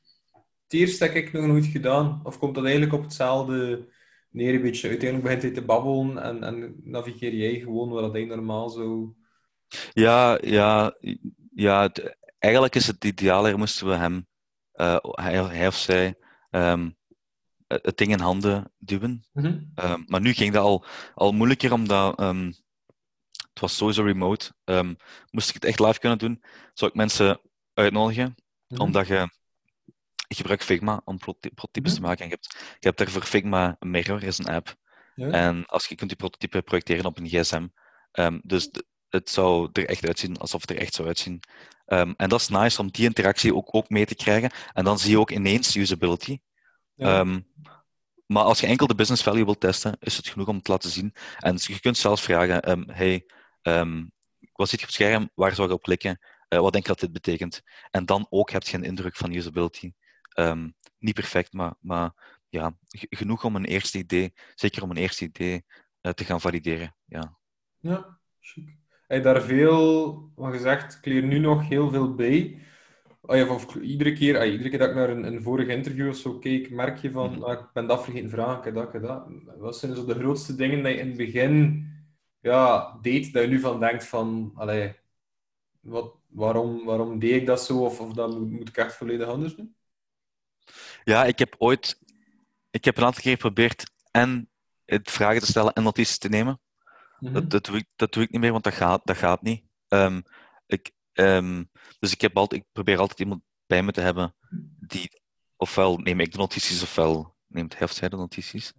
[0.68, 2.22] eerste heb ik nog nooit gedaan.
[2.24, 3.88] Of komt dat eigenlijk op hetzelfde
[4.30, 4.90] neer een beetje?
[4.90, 9.16] Uiteindelijk begint hij te babbelen en, en navigeer jij gewoon wat hij normaal zo...
[9.94, 10.98] Ja, ja,
[11.54, 14.28] ja het- eigenlijk is het idealer moesten we hem,
[14.72, 16.16] eh, hij, hij of zij,
[16.56, 16.90] ehm,
[17.68, 19.26] het ding in handen duwen.
[19.34, 19.60] Mhm.
[19.76, 22.46] Ehm, maar nu ging dat al, al moeilijker, omdat ehm,
[23.54, 24.52] het was sowieso remote.
[25.32, 27.40] Moest ik het echt live kunnen doen, zou ik mensen
[27.74, 28.36] uitnodigen,
[28.68, 28.82] Mhm.
[28.82, 29.30] omdat je...
[30.28, 32.02] Ik gebruik Figma om prototy- prototypes Mhm.
[32.02, 32.24] te maken.
[32.24, 34.76] En je, hebt, je hebt daarvoor Figma Mirror, is een app.
[35.16, 35.30] Ja.
[35.30, 37.68] En als je kunt die prototype projecteren op een gsm.
[38.42, 38.70] Dus
[39.10, 41.40] het zou er echt uitzien alsof het er echt zou uitzien.
[41.86, 44.52] Ehm, en dat is nice om die interactie ook, ook mee te krijgen.
[44.74, 46.40] En dan zie je ook ineens usability.
[46.94, 47.20] Ja.
[47.20, 47.40] Ehm,
[48.26, 50.90] maar als je enkel de business value wilt testen, is het genoeg om te laten
[50.90, 51.14] zien.
[51.40, 53.26] En je kunt zelfs vragen: ehm, hey,
[54.54, 55.30] wat ziet je op het scherm?
[55.34, 56.20] Waar zou je op klikken?
[56.48, 57.62] Eh, wat denk je dat dit betekent?
[57.92, 59.92] En dan ook heb je een indruk van usability.
[60.98, 62.14] Niet perfect, maar, maar
[62.50, 62.78] ja,
[63.10, 65.66] genoeg om een eerste idee, zeker om een eerste idee
[66.02, 66.96] eh, te gaan valideren.
[67.06, 67.38] Ja.
[67.80, 68.85] Ja, chic.
[69.08, 70.96] Heb daar veel van gezegd?
[70.98, 72.60] Ik leer nu nog heel veel bij.
[73.22, 76.08] Ah ja, of iedere, keer, ah, iedere keer dat ik naar een, een vorig interview
[76.10, 77.44] of zo keek, merk je van, Mhm.
[77.44, 79.28] ah, ik ben dat vergeten vragen, ik heb dat, ik heb dat.
[79.58, 81.86] Wat zijn zo de grootste dingen dat je in het begin
[82.40, 84.96] ja, deed, dat je nu van denkt van, allee,
[85.82, 87.86] wat, waarom, waarom deed ik dat zo?
[87.86, 89.76] Of, of dat moet, moet ik echt volledig anders doen?
[91.04, 92.00] ja, ik heb ooit,
[92.72, 94.50] ik heb een aantal keer geprobeerd en
[94.86, 96.60] het vragen te stellen en notities te nemen.
[97.26, 97.34] Mhm.
[97.34, 99.64] Dat, dat, doe ik, dat doe ik niet meer, want dat gaat, dat gaat niet.
[99.88, 100.22] Ehm,
[100.66, 101.64] ik, ehm,
[102.00, 104.36] dus ik, heb altijd, ik probeer altijd iemand bij me te hebben
[104.80, 105.22] die,
[105.56, 108.74] ofwel neem ik de notities, ofwel neemt hij of zij de notities.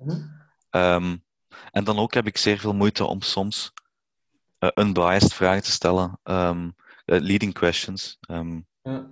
[1.70, 3.72] En dan ook heb ik zeer veel moeite om soms
[4.58, 6.20] eh, unbiased vragen te stellen.
[6.22, 6.70] Ehm,
[7.04, 8.18] eh, leading questions.
[8.82, 9.10] Ja.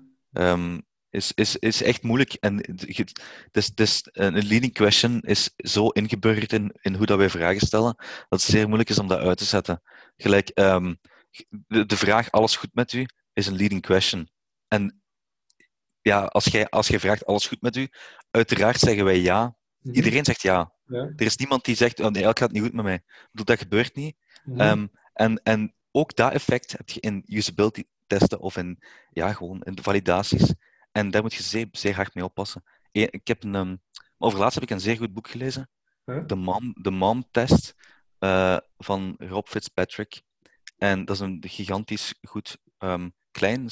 [1.14, 2.32] Is, is, is echt moeilijk.
[2.32, 2.76] En
[3.50, 7.94] dus, dus een leading question is zo ingeburgerd in, in hoe dat wij vragen stellen,
[7.96, 9.82] dat het zeer moeilijk is om dat uit te zetten.
[10.16, 10.94] Gelijk, ehm,
[11.48, 14.28] de, de vraag alles goed met u is een leading question.
[14.68, 15.02] En
[16.00, 17.88] ja, als jij, als jij vraagt alles goed met u,
[18.30, 19.56] uiteraard zeggen wij ja.
[19.78, 19.94] Mhm.
[19.94, 20.72] Iedereen zegt ja.
[20.86, 21.12] Ja.
[21.16, 23.02] Er is niemand die zegt, oh nee, het gaat niet goed met mij.
[23.30, 24.16] Bedoel, dat gebeurt niet.
[24.44, 24.60] Mhm.
[24.60, 29.62] Ehm, en, en ook dat effect heb je in usability testen of in, ja, gewoon
[29.62, 30.54] in de validaties.
[30.94, 32.64] En daar moet je zeer, zeer hard mee oppassen.
[32.92, 33.82] Ik heb een,
[34.18, 35.70] over laatst heb ik een zeer goed boek gelezen.
[36.26, 37.74] De Mom, de mom Test
[38.18, 40.22] eh, van Rob Fitzpatrick.
[40.78, 43.68] En dat is een gigantisch goed, ehm, klein,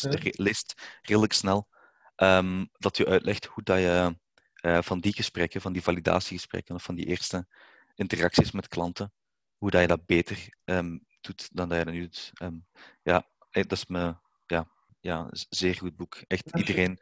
[0.00, 1.68] re- leest redelijk snel,
[2.16, 4.16] ehm, dat je uitlegt hoe dat je
[4.54, 7.46] eh, van die gesprekken, van die validatiegesprekken of van die eerste
[7.94, 9.12] interacties met klanten,
[9.56, 12.32] hoe dat je dat beter ehm, doet dan dat je dat nu doet.
[13.02, 14.16] Ja, eh, dat is me,
[15.02, 16.22] ja, zeer goed boek.
[16.26, 16.98] Echt iedereen,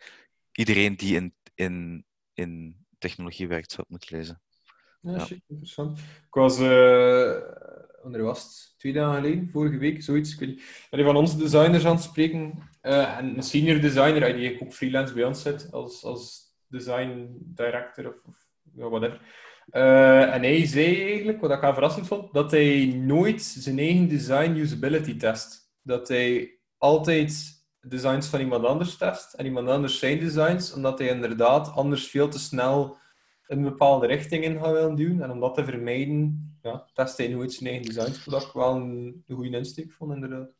[0.52, 4.42] iedereen die in, in, in technologie werkt, zou het moeten lezen.
[5.00, 5.24] Ja, Ja.
[5.24, 5.98] shit, interessant.
[5.98, 7.38] Ik was, eh
[8.02, 8.74] wanneer was het?
[8.78, 10.32] Twee dagen geleden, vorige week, zoiets.
[10.32, 11.04] Ik weet niet.
[11.06, 12.68] Van onze designers aan het spreken.
[12.80, 17.36] eh, en een senior designer, eh, die ook freelance bij ons zit, als, als design
[17.40, 19.20] director of, of whatever.
[19.70, 24.08] Eh, en hij zei eigenlijk, wat ik aan verrassend vond, dat hij nooit zijn eigen
[24.08, 25.70] design usability test.
[25.82, 31.08] Dat hij altijd designs van iemand anders test en iemand anders zijn designs, omdat hij
[31.08, 32.98] inderdaad anders veel te snel
[33.46, 35.22] een bepaalde richting in gaan willen duwen.
[35.22, 38.74] En om dat te vermijden, ja, test hij nooit zijn eigen designs, wat ik wel
[38.74, 40.50] een, een goede insteek vond, inderdaad.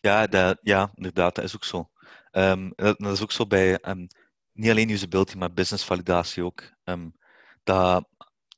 [0.00, 1.90] Ja, dat, ja, inderdaad, dat is ook zo.
[2.30, 4.06] Ehm, dat, is ook zo bij ehm,
[4.52, 6.72] niet alleen usability, maar business validatie ook.
[6.84, 7.08] Ehm,
[7.64, 8.08] dat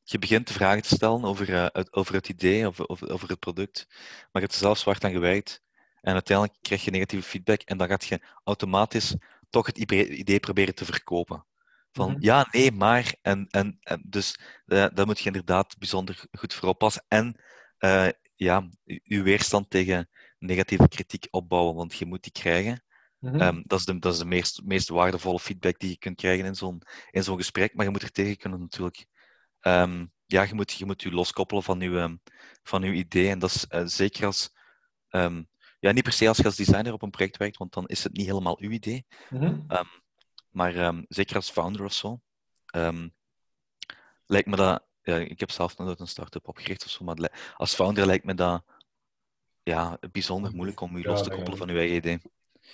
[0.03, 3.29] je begint de vragen te stellen over, eh, het, over het idee, over, over, over
[3.29, 3.87] het product,
[4.33, 5.63] maar hebt er zelf zwart aan gewerkt
[6.01, 9.17] en uiteindelijk krijg je negatieve feedback en dan gaat je automatisch
[9.51, 11.45] toch het idee proberen te verkopen.
[11.93, 12.23] Van Mhm.
[12.23, 13.15] ja, nee, maar.
[13.23, 17.05] En, en, en dus eh, daar moet je inderdaad bijzonder goed voor oppassen.
[17.09, 17.41] En
[17.79, 20.09] eh, ja, je weerstand tegen
[20.39, 22.85] negatieve kritiek opbouwen, want je moet die krijgen.
[23.19, 23.41] Mhm.
[23.41, 26.45] Ehm, dat is de, dat is de meest, meest waardevolle feedback die je kunt krijgen
[26.45, 29.07] in zo'n, in zo'n gesprek, maar je moet er tegen kunnen natuurlijk.
[29.61, 32.17] Ehm, ja, je moet, je moet je loskoppelen van je, ehm,
[32.63, 33.29] van uw idee.
[33.29, 34.51] En dat is eh, zeker als,
[35.81, 38.05] ja, niet per se als je als designer op een project werkt, want dan is
[38.05, 39.07] het niet helemaal uw idee.
[39.31, 39.61] Mhm.
[40.51, 42.21] Maar ehm, zeker als founder of zo,
[42.67, 43.09] ehm,
[44.27, 44.85] lijkt me dat.
[45.03, 48.25] Ja, ik heb zelf nog nooit een start-up opgericht of zo, maar als founder lijkt
[48.25, 48.65] me dat
[49.63, 52.21] ja, bijzonder moeilijk om je Ja, los te dat koppelen van je eigen idee.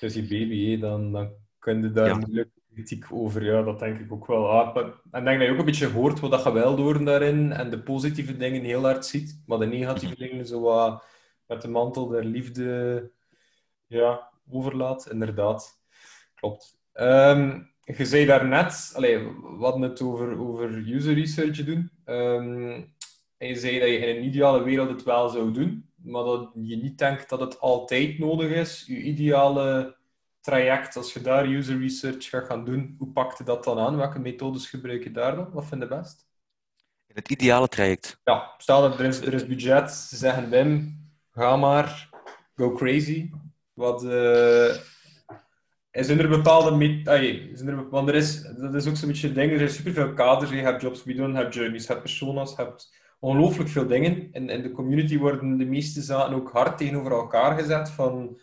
[0.00, 3.98] Is je baby, hè, dan, dan kun je daar moeilijk kritiek over, ja, dat denk
[3.98, 4.50] ik ook wel.
[4.50, 4.76] Ah,
[5.10, 7.82] en denk dat je ook een beetje hoort wat je wel door daarin en de
[7.82, 10.22] positieve dingen heel hard ziet, maar de negatieve mhm.
[10.22, 11.04] dingen zo wat
[11.46, 13.10] met de mantel der liefde
[13.86, 15.10] ja, overlaat.
[15.10, 15.80] Inderdaad,
[16.34, 16.78] klopt.
[16.94, 21.90] Um, je zei daarnet, allee, we hadden het over, over user research doen.
[22.04, 22.94] Um,
[23.36, 26.50] en je zei dat je in een ideale wereld het wel zou doen, maar dat
[26.54, 28.84] je niet denkt dat het altijd nodig is.
[28.86, 29.96] Je ideale
[30.40, 33.96] traject, als je daar user research gaat gaan doen, hoe pak je dat dan aan?
[33.96, 35.50] Welke methodes gebruik je daar dan?
[35.52, 36.26] Wat vind je best?
[37.06, 38.20] In het ideale traject?
[38.24, 39.90] Ja, stel dat er is, er is budget.
[39.90, 41.00] Ze zeggen, Wim,
[41.36, 42.08] ga maar,
[42.54, 43.30] go crazy.
[43.72, 44.04] Wat...
[44.04, 44.74] Uh,
[45.90, 46.76] zijn er bepaalde...
[46.76, 47.00] Met
[47.52, 50.50] zijn er, want er is, dat is ook zo'n beetje ding, er zijn superveel kaders.
[50.50, 53.86] Je hebt jobs we doen, je hebt journeys, je hebt personas, je hebt ongelooflijk veel
[53.86, 54.32] dingen.
[54.32, 57.90] In, in de community worden de meeste zaken ook hard tegenover elkaar gezet.
[57.90, 58.38] Van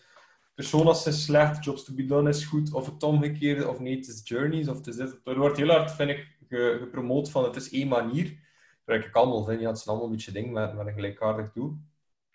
[0.55, 4.07] personas is slecht, jobs to be done is goed, of het omgekeerde, of nee, het
[4.07, 5.19] is journeys, of het is dit.
[5.23, 6.37] Er wordt heel hard, vind ik,
[6.79, 8.41] gepromoot van het is één manier.
[8.85, 11.77] Waar ik allemaal vind, ja, het zijn allemaal een beetje dingen met, een gelijkaardig doel.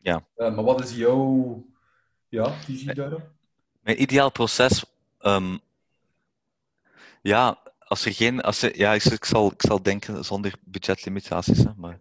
[0.01, 0.27] Ja.
[0.37, 1.65] Uh, maar wat is jouw
[2.29, 3.31] ja, visie daarop?
[3.81, 4.85] Mijn ideaal proces...
[5.21, 5.61] Um,
[7.23, 8.41] ja, als er geen...
[8.41, 12.01] Als er, ja, ik, ik, zal, ik zal denken zonder budgetlimitaties, hè, maar...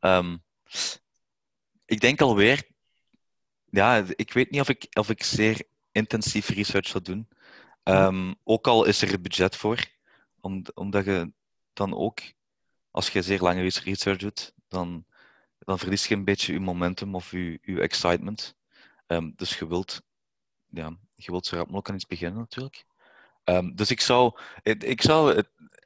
[0.00, 0.42] Um,
[1.84, 2.66] ik denk alweer
[3.70, 5.62] ja, ik weet niet of ik, of ik zeer
[5.92, 7.28] intensief research zou doen.
[7.84, 9.84] Um, ook al is er budget voor,
[10.40, 11.32] om, omdat je
[11.72, 12.20] dan ook,
[12.90, 15.04] als je zeer lange research doet, dan,
[15.68, 18.56] dan verlies je een beetje je momentum of je, je excitement.
[19.06, 20.02] Um, dus je wilt,
[20.66, 22.84] ja, je wilt zo rap mogelijk aan iets beginnen natuurlijk.
[23.44, 25.42] Um, dus ik zou, ik zou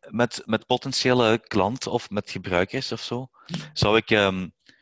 [0.08, 3.30] met, met potentiële klanten of met gebruikers of zo,
[3.72, 4.10] zou ik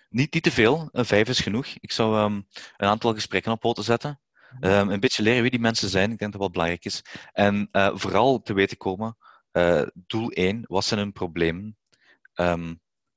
[0.09, 1.67] niet, niet te veel, een vijf is genoeg.
[1.67, 4.21] Ik zou een aantal gesprekken op poten zetten.
[4.61, 7.03] Een beetje leren wie die mensen zijn, ik denk dat dat belangrijk is.
[7.33, 9.17] En uh, vooral te weten komen,
[9.53, 11.77] uh, doel 1, wat zijn hun problemen?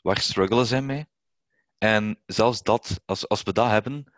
[0.02, 1.12] Waar struggelen zij mee?
[1.84, 4.13] En zelfs dat, als, als we dat hebben,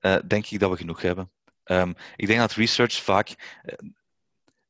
[0.00, 1.30] uh, denk ik dat we genoeg hebben.
[1.64, 3.58] Um, ik denk dat research vaak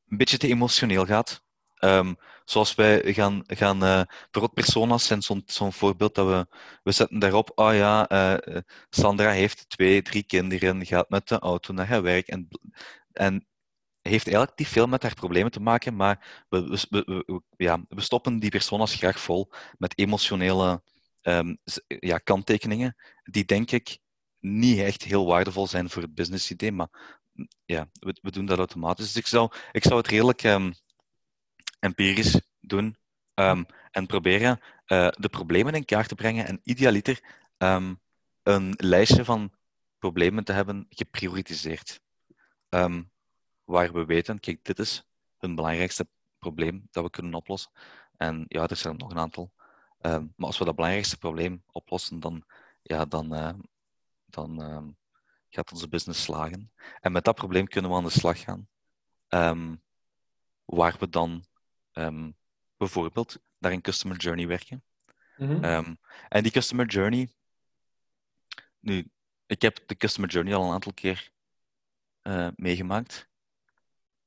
[0.07, 1.43] een beetje te emotioneel gaat.
[1.79, 7.51] Um, zoals wij gaan, gaan uh, personas zijn zo'n voorbeeld dat we, we zetten daarop,
[7.55, 8.07] oh ja,
[8.89, 12.47] Sandra heeft twee, drie kinderen, gaat met de auto naar haar werk en,
[13.11, 13.47] en
[14.01, 18.01] heeft eigenlijk niet veel met haar problemen te maken, maar we, we, we, ja, we
[18.01, 20.81] stoppen die personas graag vol met emotionele
[21.23, 21.57] um,
[21.87, 23.99] ja, kanttekeningen, die denk ik
[24.39, 27.19] niet echt heel waardevol zijn voor het business idee, maar
[27.65, 29.05] ja, we, doen dat automatisch.
[29.05, 30.73] Dus ik zou, ik zou het redelijk um,
[31.79, 32.97] empirisch doen
[33.33, 37.41] um, en proberen uh, de problemen in kaart te brengen en idealiter
[38.43, 39.53] een lijstje van
[39.97, 42.01] problemen te hebben geprioritiseerd.
[43.63, 45.03] Waar we weten, kijk, dit is
[45.37, 46.07] het belangrijkste
[46.39, 47.71] probleem dat we kunnen oplossen.
[48.17, 49.51] En ja, er zijn nog een aantal.
[50.11, 52.45] Maar als we dat belangrijkste probleem oplossen, dan,
[52.81, 53.53] ja, dan, uh,
[54.25, 54.95] dan
[55.49, 56.71] gaat onze business slagen.
[56.99, 58.67] En met dat probleem kunnen we aan de slag gaan.
[60.65, 61.45] waar we dan
[61.93, 62.35] um,
[62.77, 64.83] bijvoorbeeld naar een customer journey werken.
[65.37, 65.97] Mm um,
[66.29, 67.29] en die customer journey,
[68.79, 69.11] nu,
[69.45, 71.31] ik heb de customer journey al een aantal keer
[72.23, 73.27] uh, meegemaakt.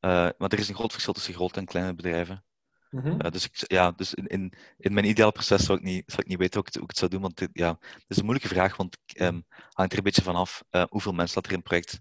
[0.00, 2.44] Uh, maar er is een groot verschil tussen grote en kleine bedrijven.
[2.90, 3.12] Mm -hmm.
[3.24, 6.22] uh, dus ik, ja, dus in, in, in, mijn ideaal proces zou ik niet, zou
[6.22, 7.20] ik niet weten hoe ik, het, hoe ik het zou doen.
[7.20, 10.22] Want dit, ja, het is een moeilijke vraag, want het um, hangt er een beetje
[10.22, 12.00] vanaf hoeveel mensen dat er in het project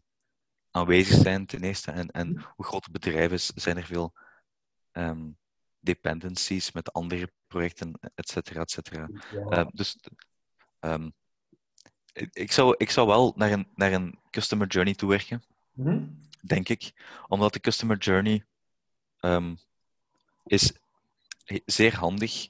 [0.71, 1.91] aanwezig zijn, ten eerste.
[1.91, 2.45] En, en mhm.
[2.55, 4.13] hoe groot het bedrijf is, zijn er veel
[4.91, 5.37] um,
[5.79, 9.09] dependencies met andere projecten, et cetera, et cetera.
[9.33, 9.99] Uh, dus
[10.79, 11.13] um,
[12.31, 15.43] ik, zou, ik zou wel naar een, naar een customer journey toe werken,
[15.73, 16.19] mm -hmm.
[16.41, 16.93] denk ik.
[17.27, 18.45] Omdat de customer journey
[20.45, 20.73] is
[21.65, 22.49] zeer handig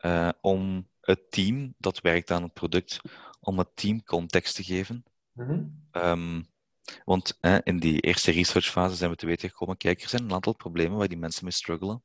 [0.00, 3.00] uh, om het team dat werkt aan het product,
[3.40, 5.04] om het team context te geven.
[5.32, 5.80] Mm -hmm.
[5.92, 6.48] um,
[7.04, 10.32] want eh, in die eerste researchfase zijn we te weten gekomen, kijk, er zijn een
[10.32, 12.02] aantal problemen waar die mensen mee struggelen.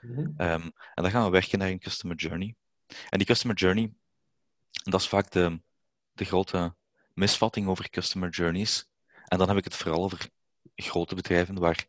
[0.00, 0.24] Mm -hmm.
[0.24, 0.62] um,
[0.94, 2.54] en dan gaan we werken naar een customer journey.
[3.08, 3.92] En die customer journey,
[4.70, 5.60] dat is vaak de,
[6.12, 6.74] de grote
[7.14, 8.88] misvatting over customer journeys.
[9.24, 10.28] En dan heb ik het vooral over
[10.74, 11.86] grote bedrijven waar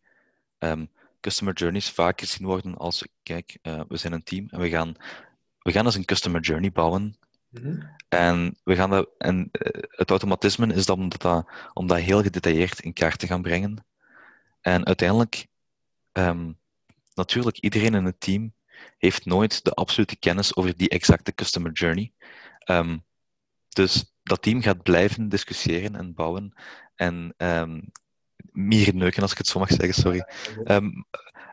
[0.60, 0.92] um,
[1.28, 4.96] customer journeys vaak gezien worden als, kijk, uh, we zijn een team en we gaan,
[5.60, 7.18] we gaan eens een customer journey bouwen.
[7.50, 7.96] Mm -hmm.
[8.10, 12.22] En, we gaan dat, en uh, het automatisme is dan om dat, om dat heel
[12.22, 13.86] gedetailleerd in kaart te gaan brengen.
[14.62, 15.48] En uiteindelijk
[16.14, 16.58] um,
[17.14, 18.54] natuurlijk, iedereen in het team
[18.98, 22.12] heeft nooit de absolute kennis over die exacte customer journey.
[22.66, 23.04] Um,
[23.70, 26.54] dus dat team gaat blijven discussiëren en bouwen
[26.96, 27.92] en um,
[28.94, 30.26] neuken, als ik het zo mag zeggen, sorry.
[30.66, 31.06] Um,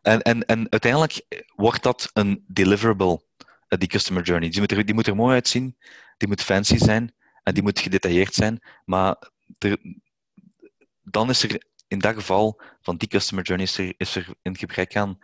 [0.05, 3.23] En, en, en uiteindelijk wordt dat een deliverable,
[3.69, 4.49] eh, die customer journey.
[4.51, 5.77] Die moet, er, die moet er mooi uitzien,
[6.17, 8.61] die moet fancy zijn en die moet gedetailleerd zijn.
[8.85, 9.17] Maar
[9.59, 9.79] er,
[11.03, 14.57] dan is er in dat geval van die customer journey is er, is er een
[14.57, 15.19] gebrek aan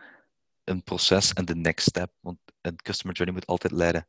[0.64, 2.12] een proces en de next step.
[2.20, 4.06] Want een customer journey moet altijd leiden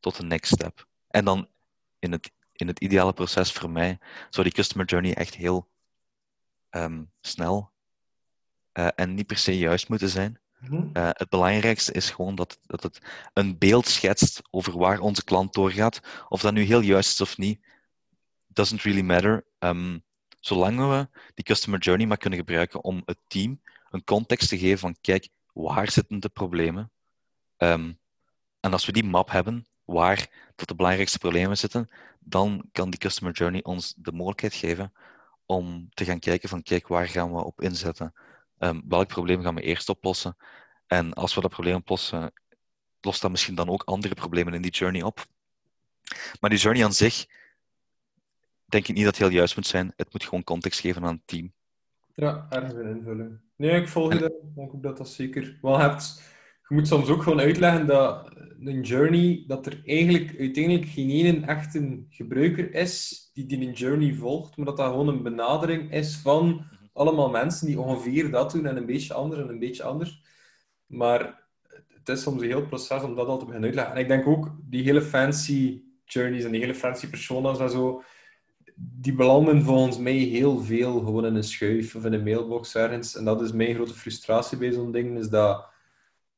[0.00, 0.86] tot een next step.
[1.08, 1.48] En dan
[1.98, 3.98] in het, in het ideale proces voor mij
[4.30, 5.68] zou die customer journey echt heel
[6.70, 7.70] ehm, snel
[8.72, 10.38] uh, en niet per se juist moeten zijn.
[10.70, 13.00] Uh, het belangrijkste is gewoon dat, dat het
[13.34, 16.00] een beeld schetst over waar onze klant doorgaat.
[16.28, 17.60] Of dat nu heel juist is of niet,
[18.46, 19.44] doesn't really matter.
[19.58, 20.02] Um,
[20.40, 24.78] zolang we die customer journey maar kunnen gebruiken om het team een context te geven
[24.78, 26.90] van kijk, waar zitten de problemen?
[27.58, 27.98] Um,
[28.60, 33.00] en als we die map hebben, waar dat de belangrijkste problemen zitten, dan kan die
[33.00, 34.92] customer journey ons de mogelijkheid geven
[35.50, 38.12] om te gaan kijken van kijk, waar gaan we op inzetten?
[38.58, 40.36] Um, welk probleem gaan we eerst oplossen?
[40.86, 42.32] En als we dat probleem oplossen,
[43.00, 45.26] lost dat misschien dan ook andere problemen in die journey op.
[46.40, 47.26] Maar die journey aan zich,
[48.64, 49.92] denk ik niet dat het heel juist moet zijn.
[49.96, 51.52] Het moet gewoon context geven aan het team.
[52.14, 53.38] Ja, ergens een invulling.
[53.56, 54.32] Nee, ik volg je dat.
[54.32, 56.22] Ik denk ook dat dat zeker wel hebt.
[56.68, 61.46] Je moet soms ook gewoon uitleggen dat een journey, dat er eigenlijk uiteindelijk geen ene
[61.46, 66.64] echte gebruiker is die die journey volgt, maar dat dat gewoon een benadering is van
[66.92, 70.22] allemaal mensen die ongeveer dat doen en een beetje anders en een beetje anders.
[70.86, 71.48] Maar
[71.88, 73.94] het is soms een heel proces om dat al te beginnen uitleggen.
[73.94, 78.02] En ik denk ook, die hele fancy journeys en die hele fancy personas en zo,
[78.74, 83.16] die belanden volgens mij heel veel gewoon in een schuif of in een mailbox ergens.
[83.16, 85.68] En dat is mijn grote frustratie bij zo'n ding, is dat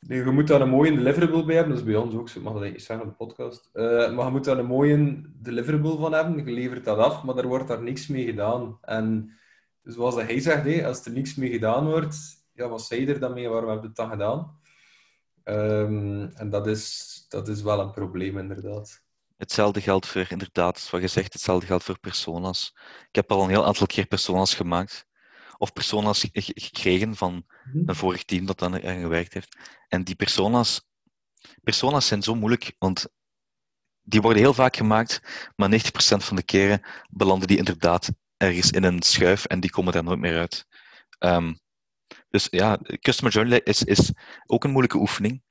[0.09, 1.75] je moet daar een mooie deliverable bij hebben.
[1.75, 3.71] Dat is bij ons ook zo, mag dat niet zeggen op de podcast.
[3.75, 6.45] Uh, maar je moet daar een mooie deliverable van hebben.
[6.45, 8.79] Je levert dat af, maar daar wordt daar niks mee gedaan.
[8.81, 9.39] En
[9.83, 12.17] zoals hij zegt, hé, als er niks mee gedaan wordt,
[12.55, 13.49] ja, wat zei er dan mee?
[13.49, 14.61] Waarom heb je het dan gedaan?
[15.45, 19.03] Um, en dat is, dat is wel een probleem, inderdaad.
[19.37, 22.77] Hetzelfde geldt voor, inderdaad, je zegt, hetzelfde geldt voor personas.
[23.09, 25.07] Ik heb al een heel aantal keer personas gemaakt.
[25.63, 27.89] Of personas gekregen van mhm.
[27.89, 29.57] een vorig team dat aan gewerkt heeft.
[29.89, 30.89] En die personas,
[31.63, 33.07] personas zijn zo moeilijk, want
[34.03, 35.21] die worden heel vaak gemaakt,
[35.57, 35.77] maar 90%
[36.17, 40.19] van de keren belanden die inderdaad ergens in een schuif en die komen daar nooit
[40.19, 40.67] meer uit.
[41.19, 41.61] Um,
[42.29, 44.13] dus ja, Customer Journey is, is
[44.47, 45.43] ook een moeilijke oefening.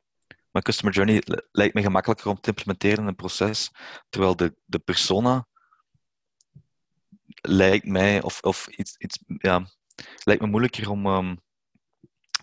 [0.51, 3.71] Maar Customer Journey lijkt me gemakkelijker om te implementeren in een proces,
[4.09, 5.47] terwijl de, de persona
[7.41, 9.67] lijkt mij, of, of iets, iets ja,
[10.23, 11.39] lijkt me moeilijker om um,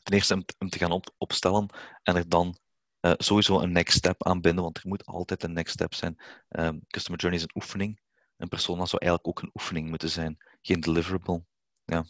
[0.03, 1.67] ten eerste hem, te gaan op, opstellen
[2.03, 2.59] en er dan
[3.01, 6.17] uh, sowieso een next step aan binden, want er moet altijd een next step zijn.
[6.49, 8.01] Um, Customer Journey is een oefening.
[8.37, 11.45] Een persona zou eigenlijk ook een oefening moeten zijn, geen deliverable.
[11.85, 12.05] Ja.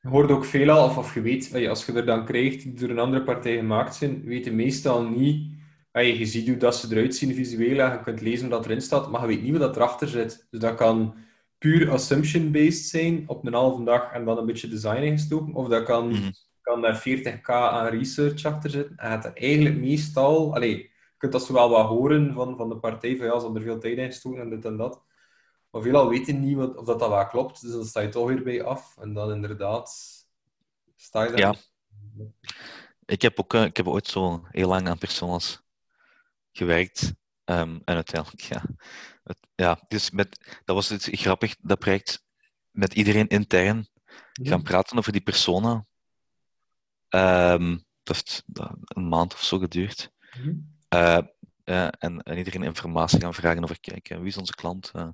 [0.00, 2.88] Je hoort ook veelal, of, of je weet, als je er dan krijgt die door
[2.88, 5.56] een andere partij gemaakt zijn, weet je meestal niet.
[5.92, 9.10] Je ziet hoe dat ze eruit zien visueel en je kunt lezen wat erin staat,
[9.10, 10.46] maar je weet niet wat erachter zit.
[10.50, 11.14] Dus dat kan
[11.58, 15.54] puur assumption-based zijn op een halve dag en dan een beetje design ingestoken.
[15.54, 16.32] Of dat kan, mm
[16.68, 18.96] kan daar 40k aan research achter zitten.
[18.96, 20.54] En het eigenlijk meestal...
[20.54, 23.62] Allez, je kunt dat wel wat horen van, van de partij, van ja, ze hebben
[23.62, 25.02] er veel tijd in gestoken en dit en dat.
[25.70, 28.28] Maar veelal weten niet wat, of dat, dat wel klopt, dus dan sta je toch
[28.28, 28.96] weer bij af.
[29.00, 29.90] En dan inderdaad
[30.96, 31.38] sta je daar.
[31.38, 31.54] Ja.
[33.04, 35.62] Ik heb, ook, eh, ik heb ooit zo heel lang aan personas
[36.52, 37.14] gewerkt.
[37.44, 38.62] Um, en uiteindelijk, ja.
[39.28, 42.22] Het, ja dus met, dat was het grappig, dat project
[42.70, 43.88] met iedereen intern
[44.32, 45.86] gaan praten over die persona.
[47.08, 48.42] Um, dat heeft
[48.84, 50.10] een maand of zo geduurd.
[50.40, 51.18] Mm uh,
[51.64, 54.92] uh, en, en, iedereen informatie gaan vragen over, kijk, wie is onze klant?
[54.94, 55.08] Uh,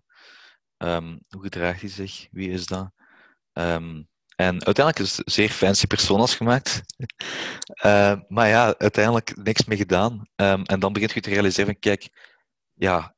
[0.79, 2.29] Um, hoe gedraagt hij zich?
[2.31, 2.91] Wie is dat?
[3.53, 6.83] Um, en uiteindelijk is het zeer fancy personas gemaakt.
[8.35, 10.29] maar ja, uiteindelijk niks mee gedaan.
[10.37, 12.09] En dan begint je te realiseren van, kijk,
[12.75, 13.14] ja,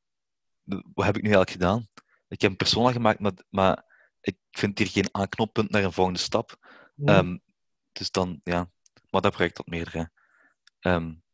[0.95, 1.89] wat heb ik nu eigenlijk gedaan?
[2.29, 3.85] Ik heb een persona gemaakt, maar, maar
[4.21, 6.57] ik vind hier geen aanknoppunt naar een volgende stap.
[6.95, 7.39] Ja.
[7.93, 8.71] dus dan, ja,
[9.11, 10.11] maar dat project had meerdere,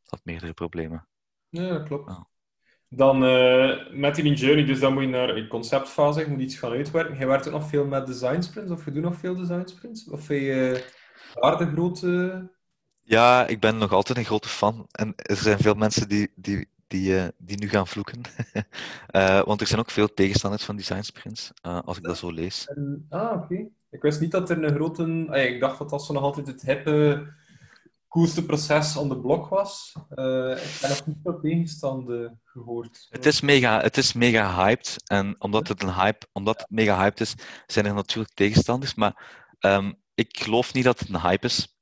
[0.04, 1.08] had meerdere problemen.
[1.48, 2.10] Ja, dat klopt.
[2.10, 2.24] Oh.
[2.94, 6.58] Dan uh, met die journey, dus dan moet je naar een conceptfase, je moet iets
[6.58, 7.18] gaan uitwerken.
[7.18, 10.08] Je werkt ook nog veel met design sprints, of je doet nog veel design sprints?
[10.08, 10.84] Of je
[11.34, 12.50] daar de grote...
[13.00, 14.86] Ja, ik ben nog altijd een grote fan.
[14.90, 18.20] En er zijn veel mensen die, die, die, uh, die nu gaan vloeken.
[19.12, 22.68] uh, want er zijn ook veel tegenstanders van design sprints, als ik dat zo lees.
[23.08, 23.68] ah, oké.
[23.90, 25.26] Ik wist niet dat er een grote...
[25.28, 27.26] Ah, ik dacht dat dat zo nog altijd het hippe
[28.08, 29.92] coolste proces on the blok was.
[29.96, 33.06] Ik heb nog niet veel tegenstanden gehoord.
[33.10, 34.96] Het is mega, het is mega hyped.
[35.06, 37.34] En omdat het, een hype, omdat het mega hyped is,
[37.66, 38.94] zijn er natuurlijk tegenstanders.
[38.94, 41.76] Maar um, ik geloof niet dat het een hype is.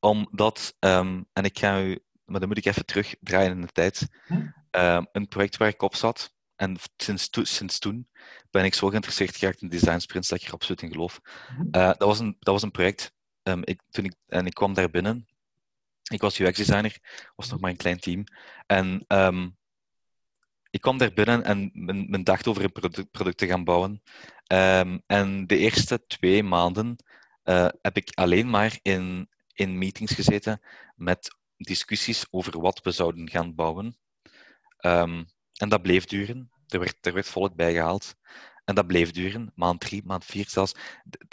[0.00, 4.08] Omdat, ehm, en ik ga u, maar dan moet ik even terugdraaien in de tijd,
[4.70, 6.36] ehm, een project waar ik op zat.
[6.56, 8.08] En sinds, sinds toen
[8.50, 11.20] ben ik zo geïnteresseerd geraakt in design sprints dat ik er absoluut in geloof.
[11.58, 13.12] Uh, dat, was een, dat was een project.
[13.42, 15.28] Um, ik, toen ik, en ik kwam daar binnen.
[16.10, 16.98] Ik was UX-designer,
[17.36, 18.24] was nog maar een klein team.
[18.66, 19.56] En um,
[20.70, 24.02] ik kwam daar binnen en men, men dacht over een product, product, te gaan bouwen.
[24.52, 26.96] Um, en de eerste twee maanden
[27.44, 30.60] uh, heb ik alleen maar in, in meetings gezeten
[30.96, 33.96] met discussies over wat we zouden gaan bouwen.
[34.80, 35.26] Um,
[35.58, 36.50] en dat bleef duren.
[36.68, 38.14] Er werd, er werd volk bijgehaald.
[38.64, 40.74] En dat bleef duren, maand drie, maand vier zelfs.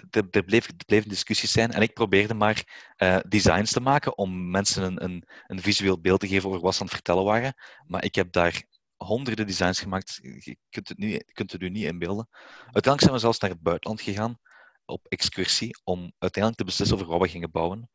[0.09, 1.71] Er bleef, bleven discussies zijn.
[1.71, 6.19] En ik probeerde maar uh, designs te maken om mensen een, een, een, visueel beeld
[6.19, 7.53] te geven over wat ze aan het vertellen waren.
[7.88, 8.63] Maar ik heb daar
[8.95, 10.19] honderden designs gemaakt.
[10.21, 12.28] Je kunt het, nu, je kunt het u niet inbeelden.
[12.59, 14.39] Uiteindelijk zijn we zelfs naar het buitenland gegaan
[14.86, 17.89] op excursie om uiteindelijk te beslissen over wat we gingen bouwen.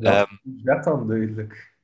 [0.00, 1.75] Ja, um, dat dan duidelijk.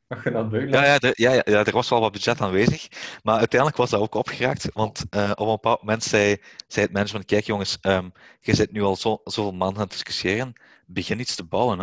[0.71, 2.89] Ja, ja, ja, ja, er was wel wat budget aanwezig.
[3.23, 4.69] Maar uiteindelijk was dat ook opgeraakt.
[4.73, 6.37] Want uh, op een bepaald moment zei,
[6.67, 9.93] zei het management: Kijk, jongens, um, je zit nu al zo, zoveel maanden aan het
[9.93, 10.53] discussiëren.
[10.87, 11.79] Begin iets te bouwen.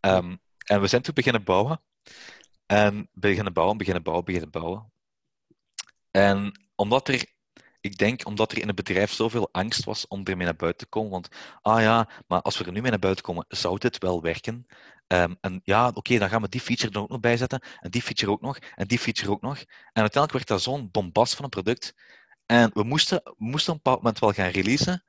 [0.00, 0.16] Hè.
[0.16, 1.80] Um, en we zijn toen beginnen bouwen.
[2.66, 4.92] En beginnen bouwen, beginnen bouwen, beginnen bouwen.
[6.10, 7.24] En omdat er
[7.82, 10.92] ik denk omdat er in het bedrijf zoveel angst was om ermee naar buiten te
[10.92, 11.10] komen.
[11.10, 11.28] Want,
[11.62, 14.66] ah ja, maar als we er nu mee naar buiten komen, zou dit wel werken?
[15.12, 17.60] Um, en ja, oké, dan gaan we die feature er ook nog bij zetten.
[17.80, 18.58] En die feature ook nog.
[18.74, 19.58] En die feature ook nog.
[19.92, 21.94] En uiteindelijk werd dat zo'n bombast van een product.
[22.46, 25.04] En we moesten, we moesten op een bepaald moment wel gaan releasen.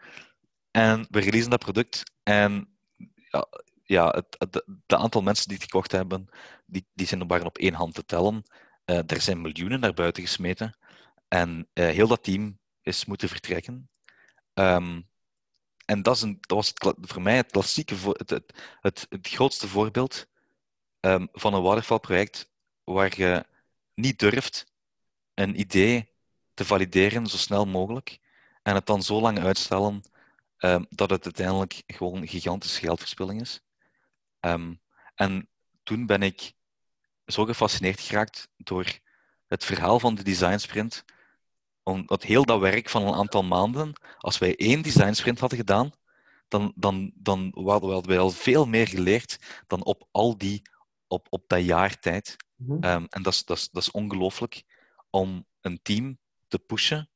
[0.71, 2.03] En we releasen dat product.
[2.23, 2.69] En
[3.29, 3.47] ja,
[3.83, 6.29] ja het, het, aantal mensen die het gekocht hebben,
[6.65, 8.43] die, die zijn waren op één hand te tellen.
[8.85, 10.77] Uh, er zijn miljoenen naar buiten gesmeten.
[11.27, 13.89] En uh, heel dat team is moeten vertrekken.
[14.53, 15.07] Um,
[15.85, 20.27] en dat, is dat was voor mij het klassieke, het, het, het, het grootste voorbeeld
[20.99, 22.51] um, van een watervalproject
[22.83, 23.45] waar je
[23.93, 24.73] niet durft
[25.33, 26.09] een idee
[26.53, 28.19] te valideren zo snel mogelijk
[28.63, 30.03] en het dan zo lang uitstellen
[30.57, 33.61] um, dat het uiteindelijk gewoon een gigantische geldverspilling is.
[34.39, 34.81] Um,
[35.15, 35.49] en
[35.83, 36.53] toen ben ik
[37.25, 38.99] zo gefascineerd geraakt door
[39.47, 41.05] het verhaal van de design sprint
[41.83, 45.91] omdat heel dat werk van een aantal maanden, als wij één design sprint hadden gedaan,
[46.47, 50.61] dan, dan, dan hadden wij al veel meer geleerd dan op al die,
[51.07, 52.35] op, op dat jaar tijd.
[52.55, 54.63] Mm um, en dat is, dat, is, dat is ongelooflijk
[55.09, 56.17] om een team
[56.47, 57.09] te pushen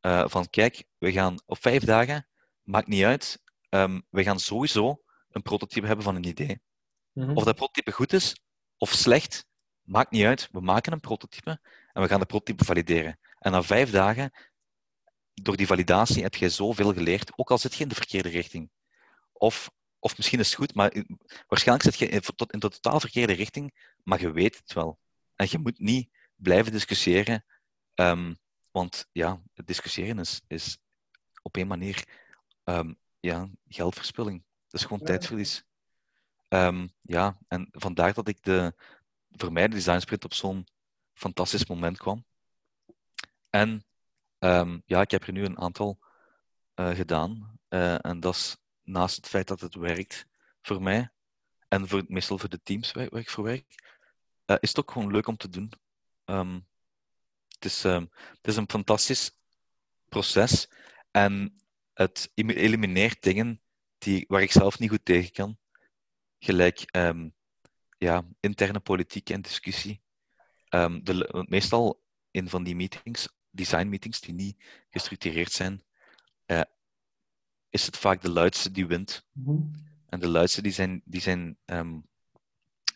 [0.00, 2.26] uh, van kijk, we gaan op vijf dagen,
[2.62, 6.60] maakt niet uit, um, we gaan sowieso een prototype hebben van een idee.
[7.12, 7.36] Mm -hmm.
[7.36, 8.42] Of dat prototype goed is
[8.76, 9.46] of slecht,
[9.82, 10.48] maakt niet uit.
[10.52, 11.60] We maken een prototype
[11.92, 13.18] en we gaan de prototype valideren.
[13.44, 14.30] En na vijf dagen,
[15.34, 18.70] door die validatie, heb je zoveel geleerd, ook al zit je in de verkeerde richting.
[19.32, 21.04] Of, of misschien is het goed, maar
[21.46, 24.98] waarschijnlijk zit je in, in de totaal verkeerde richting, maar je weet het wel.
[25.34, 27.44] En je moet niet blijven discussiëren,
[27.94, 28.38] um,
[28.70, 30.78] want ja, het discussiëren is, is
[31.42, 32.04] op een manier
[32.64, 34.44] um, ja, geldverspilling.
[34.68, 35.06] Dat is gewoon ja.
[35.06, 35.64] tijdverlies.
[36.48, 38.74] Um, ja, en vandaar dat ik de,
[39.30, 40.66] voor mij de design sprint op zo'n
[41.12, 42.24] fantastisch moment kwam.
[43.54, 43.84] En
[44.38, 45.98] um, ja, ik heb er nu een aantal
[46.74, 47.58] uh, gedaan.
[47.68, 50.26] Uh, en dat is naast het feit dat het werkt
[50.62, 51.10] voor mij
[51.68, 53.82] en voor, meestal voor de teams waar, ik voor werk,
[54.46, 55.72] uh, is het ook gewoon leuk om te doen.
[56.24, 56.66] Um,
[57.48, 59.30] het, is, um, het is een fantastisch
[60.08, 60.68] proces
[61.10, 61.60] en
[61.92, 63.60] het elimineert dingen
[63.98, 65.58] die, waar ik zelf niet goed tegen kan.
[66.38, 66.84] Gelijk
[67.98, 70.02] ja, interne politiek en discussie.
[70.68, 75.84] de, meestal in van die meetings design meetings die niet gestructureerd zijn,
[76.46, 76.60] uh,
[77.68, 79.26] is het vaak de luidste die wint.
[79.32, 79.72] Mm -hmm.
[80.08, 82.06] En de luidste die zijn, die zijn um,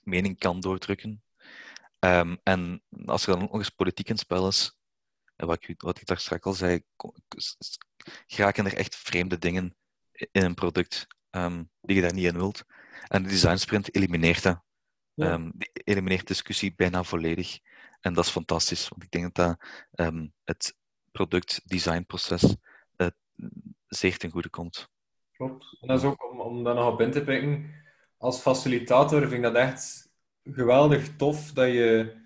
[0.02, 1.22] mening kan doordrukken.
[2.00, 4.78] Um, en als er dan nog eens politiek in het spel is,
[5.36, 6.82] en wat ik, wat ik daar straks al zei,
[8.26, 9.76] geraken er echt vreemde dingen
[10.12, 12.64] in een product um, die je daar niet in wilt.
[13.08, 14.62] En de design sprint elimineert dat.
[15.14, 15.32] Ja.
[15.32, 17.58] Um, elimineert discussie bijna volledig.
[18.00, 19.56] En dat is fantastisch, want ik denk dat,
[19.94, 20.76] um, het
[21.12, 22.56] product-designproces
[22.96, 23.06] uh,
[23.86, 24.88] zeer ten goede komt.
[25.32, 25.76] Klopt.
[25.80, 27.70] En dat is ook om, om daar nog op in te pikken.
[28.16, 30.10] Als facilitator vind ik dat echt
[30.42, 32.16] geweldig tof dat je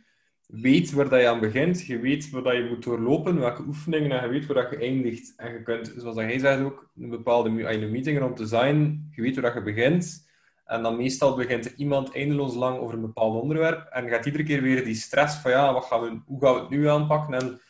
[0.46, 4.10] weet waar dat je aan begint, je weet waar dat je moet doorlopen, welke oefeningen,
[4.10, 5.34] en je weet waar dat je eindigt.
[5.36, 9.34] En je kunt, zoals hij zei ook, een bepaalde een meeting rond design, je weet
[9.34, 10.30] waar dat je begint,
[10.72, 14.62] en dan meestal begint iemand eindeloos lang over een bepaald onderwerp en gaat iedere keer
[14.62, 17.34] weer die stress van ja, wat gaan we, hoe gaan we het nu aanpakken?
[17.34, 17.60] En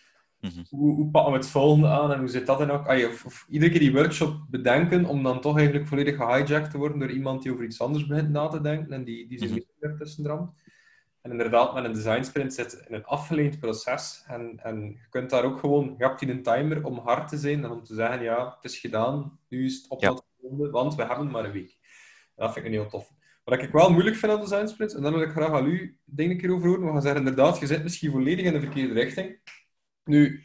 [0.42, 0.62] Mhm.
[0.70, 2.88] Hoe, hoe pakken we het volgende aan en hoe zit dat in ook?
[2.88, 6.98] Of, of, iedere keer die workshop bedenken om dan toch eigenlijk volledig gehijacked te worden
[6.98, 9.60] door iemand die over iets anders begint na te denken en die, die Mhm.
[9.80, 10.50] mm tussen ramt.
[11.20, 14.24] En inderdaad, met een design sprint zit in een afgeleid proces.
[14.26, 17.36] En, en je kunt daar ook gewoon, je hebt hier een timer om hard te
[17.36, 20.08] zijn en om te zeggen, ja, het is gedaan, nu is het op Ja.
[20.08, 21.78] dat volgende, want we hebben maar een week.
[22.42, 23.12] Dat vind ik een heel tof.
[23.44, 25.98] Wat ik wel moeilijk vind aan design sprints, en daar wil ik graag aan u
[26.04, 28.94] denk keer over horen, we gaan zeggen, inderdaad, je zit misschien volledig in de verkeerde
[28.94, 29.40] richting.
[30.04, 30.42] Nu,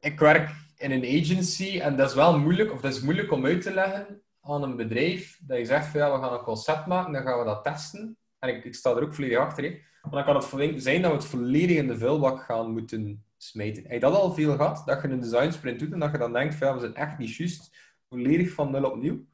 [0.00, 3.46] ik werk in een agency en dat is wel moeilijk, of dat is moeilijk om
[3.46, 6.86] uit te leggen aan een bedrijf, dat je zegt van ja, we gaan een concept
[6.86, 8.16] maken, dan gaan we dat testen.
[8.38, 9.64] En ik, ik sta er ook volledig achter.
[9.64, 9.78] Hè.
[10.02, 13.82] Maar dan kan het zijn dat we het volledig in de vuilbak gaan moeten smijten.
[13.82, 14.82] Heb je dat al veel gehad?
[14.86, 16.94] Dat je een design sprint doet en dat je dan denkt van ja, we zijn
[16.94, 17.76] echt niet juist
[18.08, 19.30] volledig van nul opnieuw?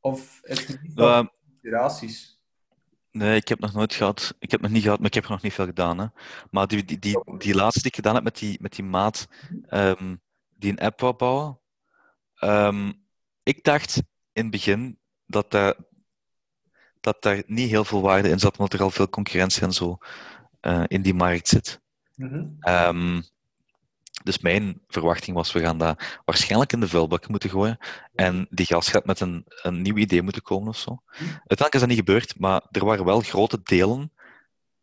[0.00, 2.36] Of is het niet Eh, inspiraties?
[3.10, 4.34] Nee, ik heb nog nooit gehad.
[4.38, 5.98] Ik heb nog niet gehad, maar ik heb er nog niet veel gedaan.
[5.98, 6.06] Hè.
[6.50, 9.28] Maar die, die, die, die laatste die ik gedaan heb met die, met die maat
[9.68, 10.16] ehm,
[10.56, 11.58] die een app wou bouwen.
[12.34, 12.92] ehm,
[13.42, 13.96] ik dacht
[14.32, 15.74] in het begin dat daar,
[17.00, 19.98] dat daar niet heel veel waarde in zat, omdat er al veel concurrentie en zo
[20.60, 21.80] eh, in die markt zit.
[22.14, 22.46] Mhm.
[22.60, 23.22] Ehm,
[24.24, 27.78] dus mijn verwachting was, we gaan dat waarschijnlijk in de vuilbak moeten gooien.
[28.14, 31.02] En die gast gaat met een, een nieuw idee moeten komen of zo.
[31.18, 34.12] Uiteindelijk is dat niet gebeurd, maar er waren wel grote delen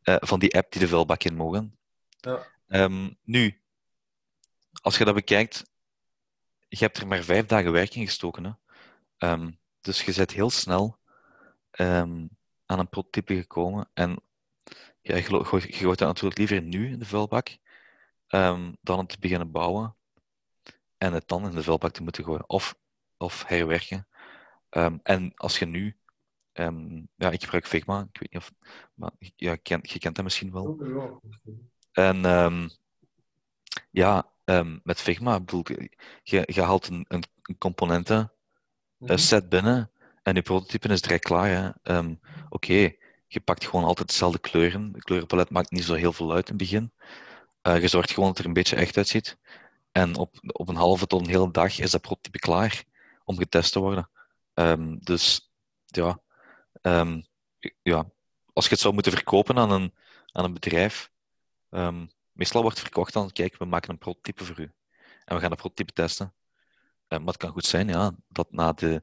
[0.02, 1.78] eh, van die app die de vuilbak in mogen.
[2.10, 2.48] Ja.
[2.68, 3.62] Ehm, nu,
[4.82, 5.64] als je dat bekijkt,
[6.68, 8.44] je hebt er maar vijf dagen werking gestoken.
[8.44, 8.52] Hè?
[9.18, 10.98] Ehm, dus je bent heel snel
[11.72, 12.28] ehm,
[12.66, 13.90] aan een prototype gekomen.
[13.94, 14.20] En
[15.02, 17.58] ja, je gooit dat natuurlijk liever nu in de vuilbak
[18.28, 19.96] ehm, dan het te beginnen bouwen
[20.98, 22.76] en het dan in de vuilbak te moeten gooien of,
[23.18, 24.08] of herwerken.
[24.70, 25.98] Ehm, en als je nu,
[26.52, 28.52] ehm, ja, ik gebruik Figma, ik weet niet of,
[28.94, 30.64] maar ja, je, kent, je kent dat misschien wel.
[30.66, 31.20] Oh, ja.
[31.92, 32.72] En
[33.92, 34.32] ja,
[34.84, 35.64] met Figma, bedoel,
[36.24, 38.30] je, je haalt een, een, een componenten
[38.98, 39.12] Mhm.
[39.12, 39.92] eh, set binnen
[40.24, 41.76] en je prototype is direct klaar.
[42.50, 42.94] Oké,
[43.28, 44.92] je pakt gewoon altijd dezelfde kleuren.
[44.92, 46.92] De kleurenpalet maakt niet zo heel veel uit in het begin.
[47.66, 49.38] Eh, je zorgt gewoon dat er een beetje echt uitziet.
[49.92, 52.84] En op, op een halve tot een hele dag is dat prototype klaar
[53.24, 54.10] om getest te worden.
[54.54, 55.52] Ehm, dus
[55.86, 56.20] ja,
[56.82, 57.22] ehm,
[57.82, 58.10] ja,
[58.54, 59.94] als je het zou moeten verkopen aan een,
[60.32, 61.12] aan een bedrijf,
[61.70, 64.72] ehm, meestal wordt verkocht dan, kijk, we maken een prototype voor u.
[65.26, 66.34] En we gaan dat prototype testen.
[67.08, 69.02] Maar het kan goed zijn, ja, dat na, de,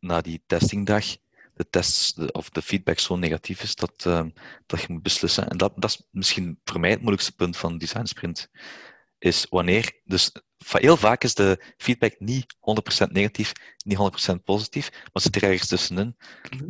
[0.00, 1.04] na die testingdag
[1.56, 4.30] de tests de- of de feedback zo negatief is dat, ehm,
[4.66, 5.48] dat je moet beslissen.
[5.48, 8.50] En dat, dat is misschien voor mij het moeilijkste punt van design sprint.
[9.18, 13.52] Is wanneer, dus heel vaak is de feedback niet 100% negatief,
[13.84, 16.16] niet 100% positief, maar zit er ergens tussenin.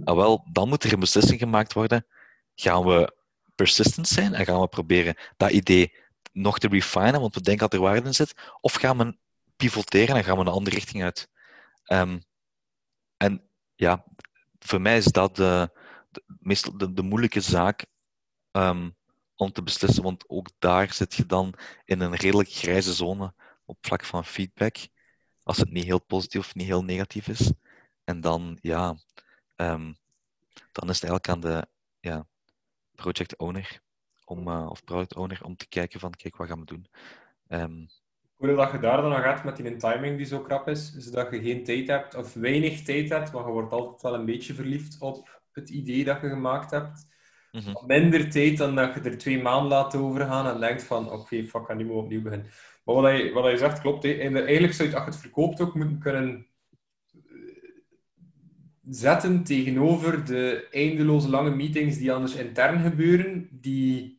[0.05, 2.07] Ah, wel, dan moet er een beslissing gemaakt worden.
[2.55, 3.15] Gaan we
[3.55, 5.95] persistent zijn en gaan we proberen dat idee
[6.33, 9.17] nog te refinen, want we denken dat er waarde in zit, of gaan we
[9.57, 11.29] pivoteren en gaan we een andere richting uit?
[11.85, 12.19] Ehm,
[13.17, 14.05] en ja,
[14.67, 15.71] voor mij is dat de,
[16.11, 17.87] de, meestal de, moeilijke zaak
[18.51, 18.91] ehm,
[19.35, 21.55] om te beslissen, want ook daar zit je dan
[21.85, 24.77] in een redelijk grijze zone op vlak van feedback,
[25.43, 27.53] als het niet heel positief of niet heel negatief is.
[28.05, 28.97] En dan, ja,
[29.57, 29.93] ehm,
[30.73, 31.69] dan is het eigenlijk aan de
[32.01, 32.27] ja,
[32.95, 33.81] project owner
[34.25, 36.87] om, eh, of product owner om te kijken van, kijk, wat gaan we doen?
[37.49, 37.87] Ehm,
[38.37, 41.11] Hoeveel dat je daar dan aan gaat met die timing die zo krap is, is
[41.11, 44.25] dat je geen tijd hebt of weinig tijd hebt, maar je wordt altijd wel een
[44.25, 47.07] beetje verliefd op het idee dat je gemaakt hebt.
[47.53, 47.87] mhm.
[47.87, 51.61] Minder tijd dan dat je er twee maanden laat overgaan en denkt van oké, fuck,
[51.61, 52.51] ik ga nu maar opnieuw beginnen.
[52.85, 54.05] Maar wat je, wat je zegt klopt.
[54.05, 56.47] En eigenlijk zou je het, als je het verkoopt ook moeten kunnen
[57.13, 57.21] eh,
[58.89, 64.16] zetten tegenover de eindeloze lange meetings die anders intern gebeuren, die,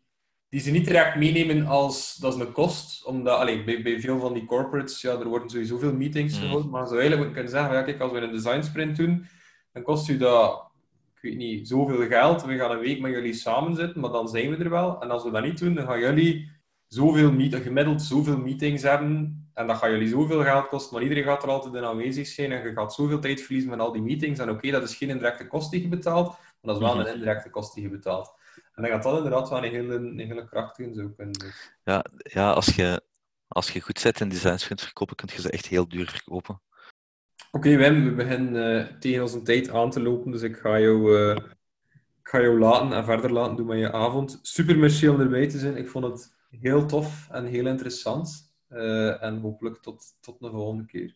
[0.50, 3.06] die ze niet direct meenemen als dat is een kost.
[3.06, 6.40] Omdat, allee, bij, bij veel van die corporates, ja, er worden sowieso veel meetings Mm.
[6.42, 9.26] gehouden, maar ze zou eigenlijk kunnen zeggen, ja, kijk, als we een design sprint doen,
[9.74, 10.72] dan kost u dat,
[11.16, 12.46] ik weet niet, zoveel geld.
[12.46, 15.02] We gaan een week met jullie samen zitten, maar dan zijn we er wel.
[15.02, 16.52] En als we dat niet doen, dan gaan jullie
[16.88, 19.42] zoveel gemiddeld zoveel meetings hebben.
[19.54, 22.52] En dat gaat jullie zoveel geld kosten, maar iedereen gaat er altijd in aanwezig zijn.
[22.52, 24.40] En je gaat zoveel tijd verliezen met al die meetings.
[24.40, 27.06] En oké, dat is geen indirecte kost die je betaalt, maar dat is wel Mhm.
[27.08, 28.34] een indirecte kost die je betaalt.
[28.78, 30.94] En dan gaat dat inderdaad wel een hele, een hele kracht doen.
[30.94, 31.40] Zo kunnen.
[31.40, 31.72] Dus.
[31.84, 33.02] Ja, ja als, je,
[33.48, 36.62] als je goed zet in design sprint verkopen, kun je ze echt heel duur verkopen.
[37.52, 41.18] Oké, Wim, we beginnen eh, tegen onze tijd aan te lopen, dus ik ga jou,
[41.18, 41.36] eh,
[42.22, 44.40] ik ga jou laten en verder laten doen met je avond.
[44.42, 45.78] Super merci om erbij te zijn.
[45.78, 48.56] Ik vond het heel tof en heel interessant.
[48.68, 51.16] Eh, en hopelijk tot, tot een volgende keer.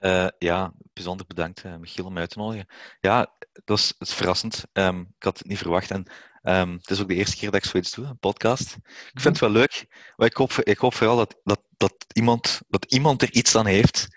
[0.00, 2.66] Uh, ja, bijzonder bedankt, uh, Michiel, om uit te nodigen.
[3.00, 3.34] Ja,
[3.64, 4.64] dat is, is verrassend.
[4.72, 5.90] Um, ik had het niet verwacht.
[5.90, 6.06] En
[6.44, 8.76] um, het is ook de eerste keer dat ik zoiets doe, een podcast.
[9.12, 9.86] Ik vind het wel leuk,
[10.16, 13.66] maar ik hoop, ik hoop vooral dat, dat, dat, iemand, dat iemand er iets aan
[13.66, 14.08] heeft.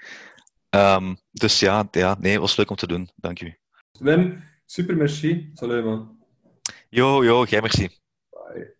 [0.69, 3.09] Um, dus ja, ja, nee, het was leuk om te doen.
[3.15, 3.57] Dank u.
[3.99, 5.51] Wim, super merci.
[5.53, 6.17] Salut, man.
[6.89, 7.89] Jo, jo, jij merci.
[8.29, 8.76] Bye.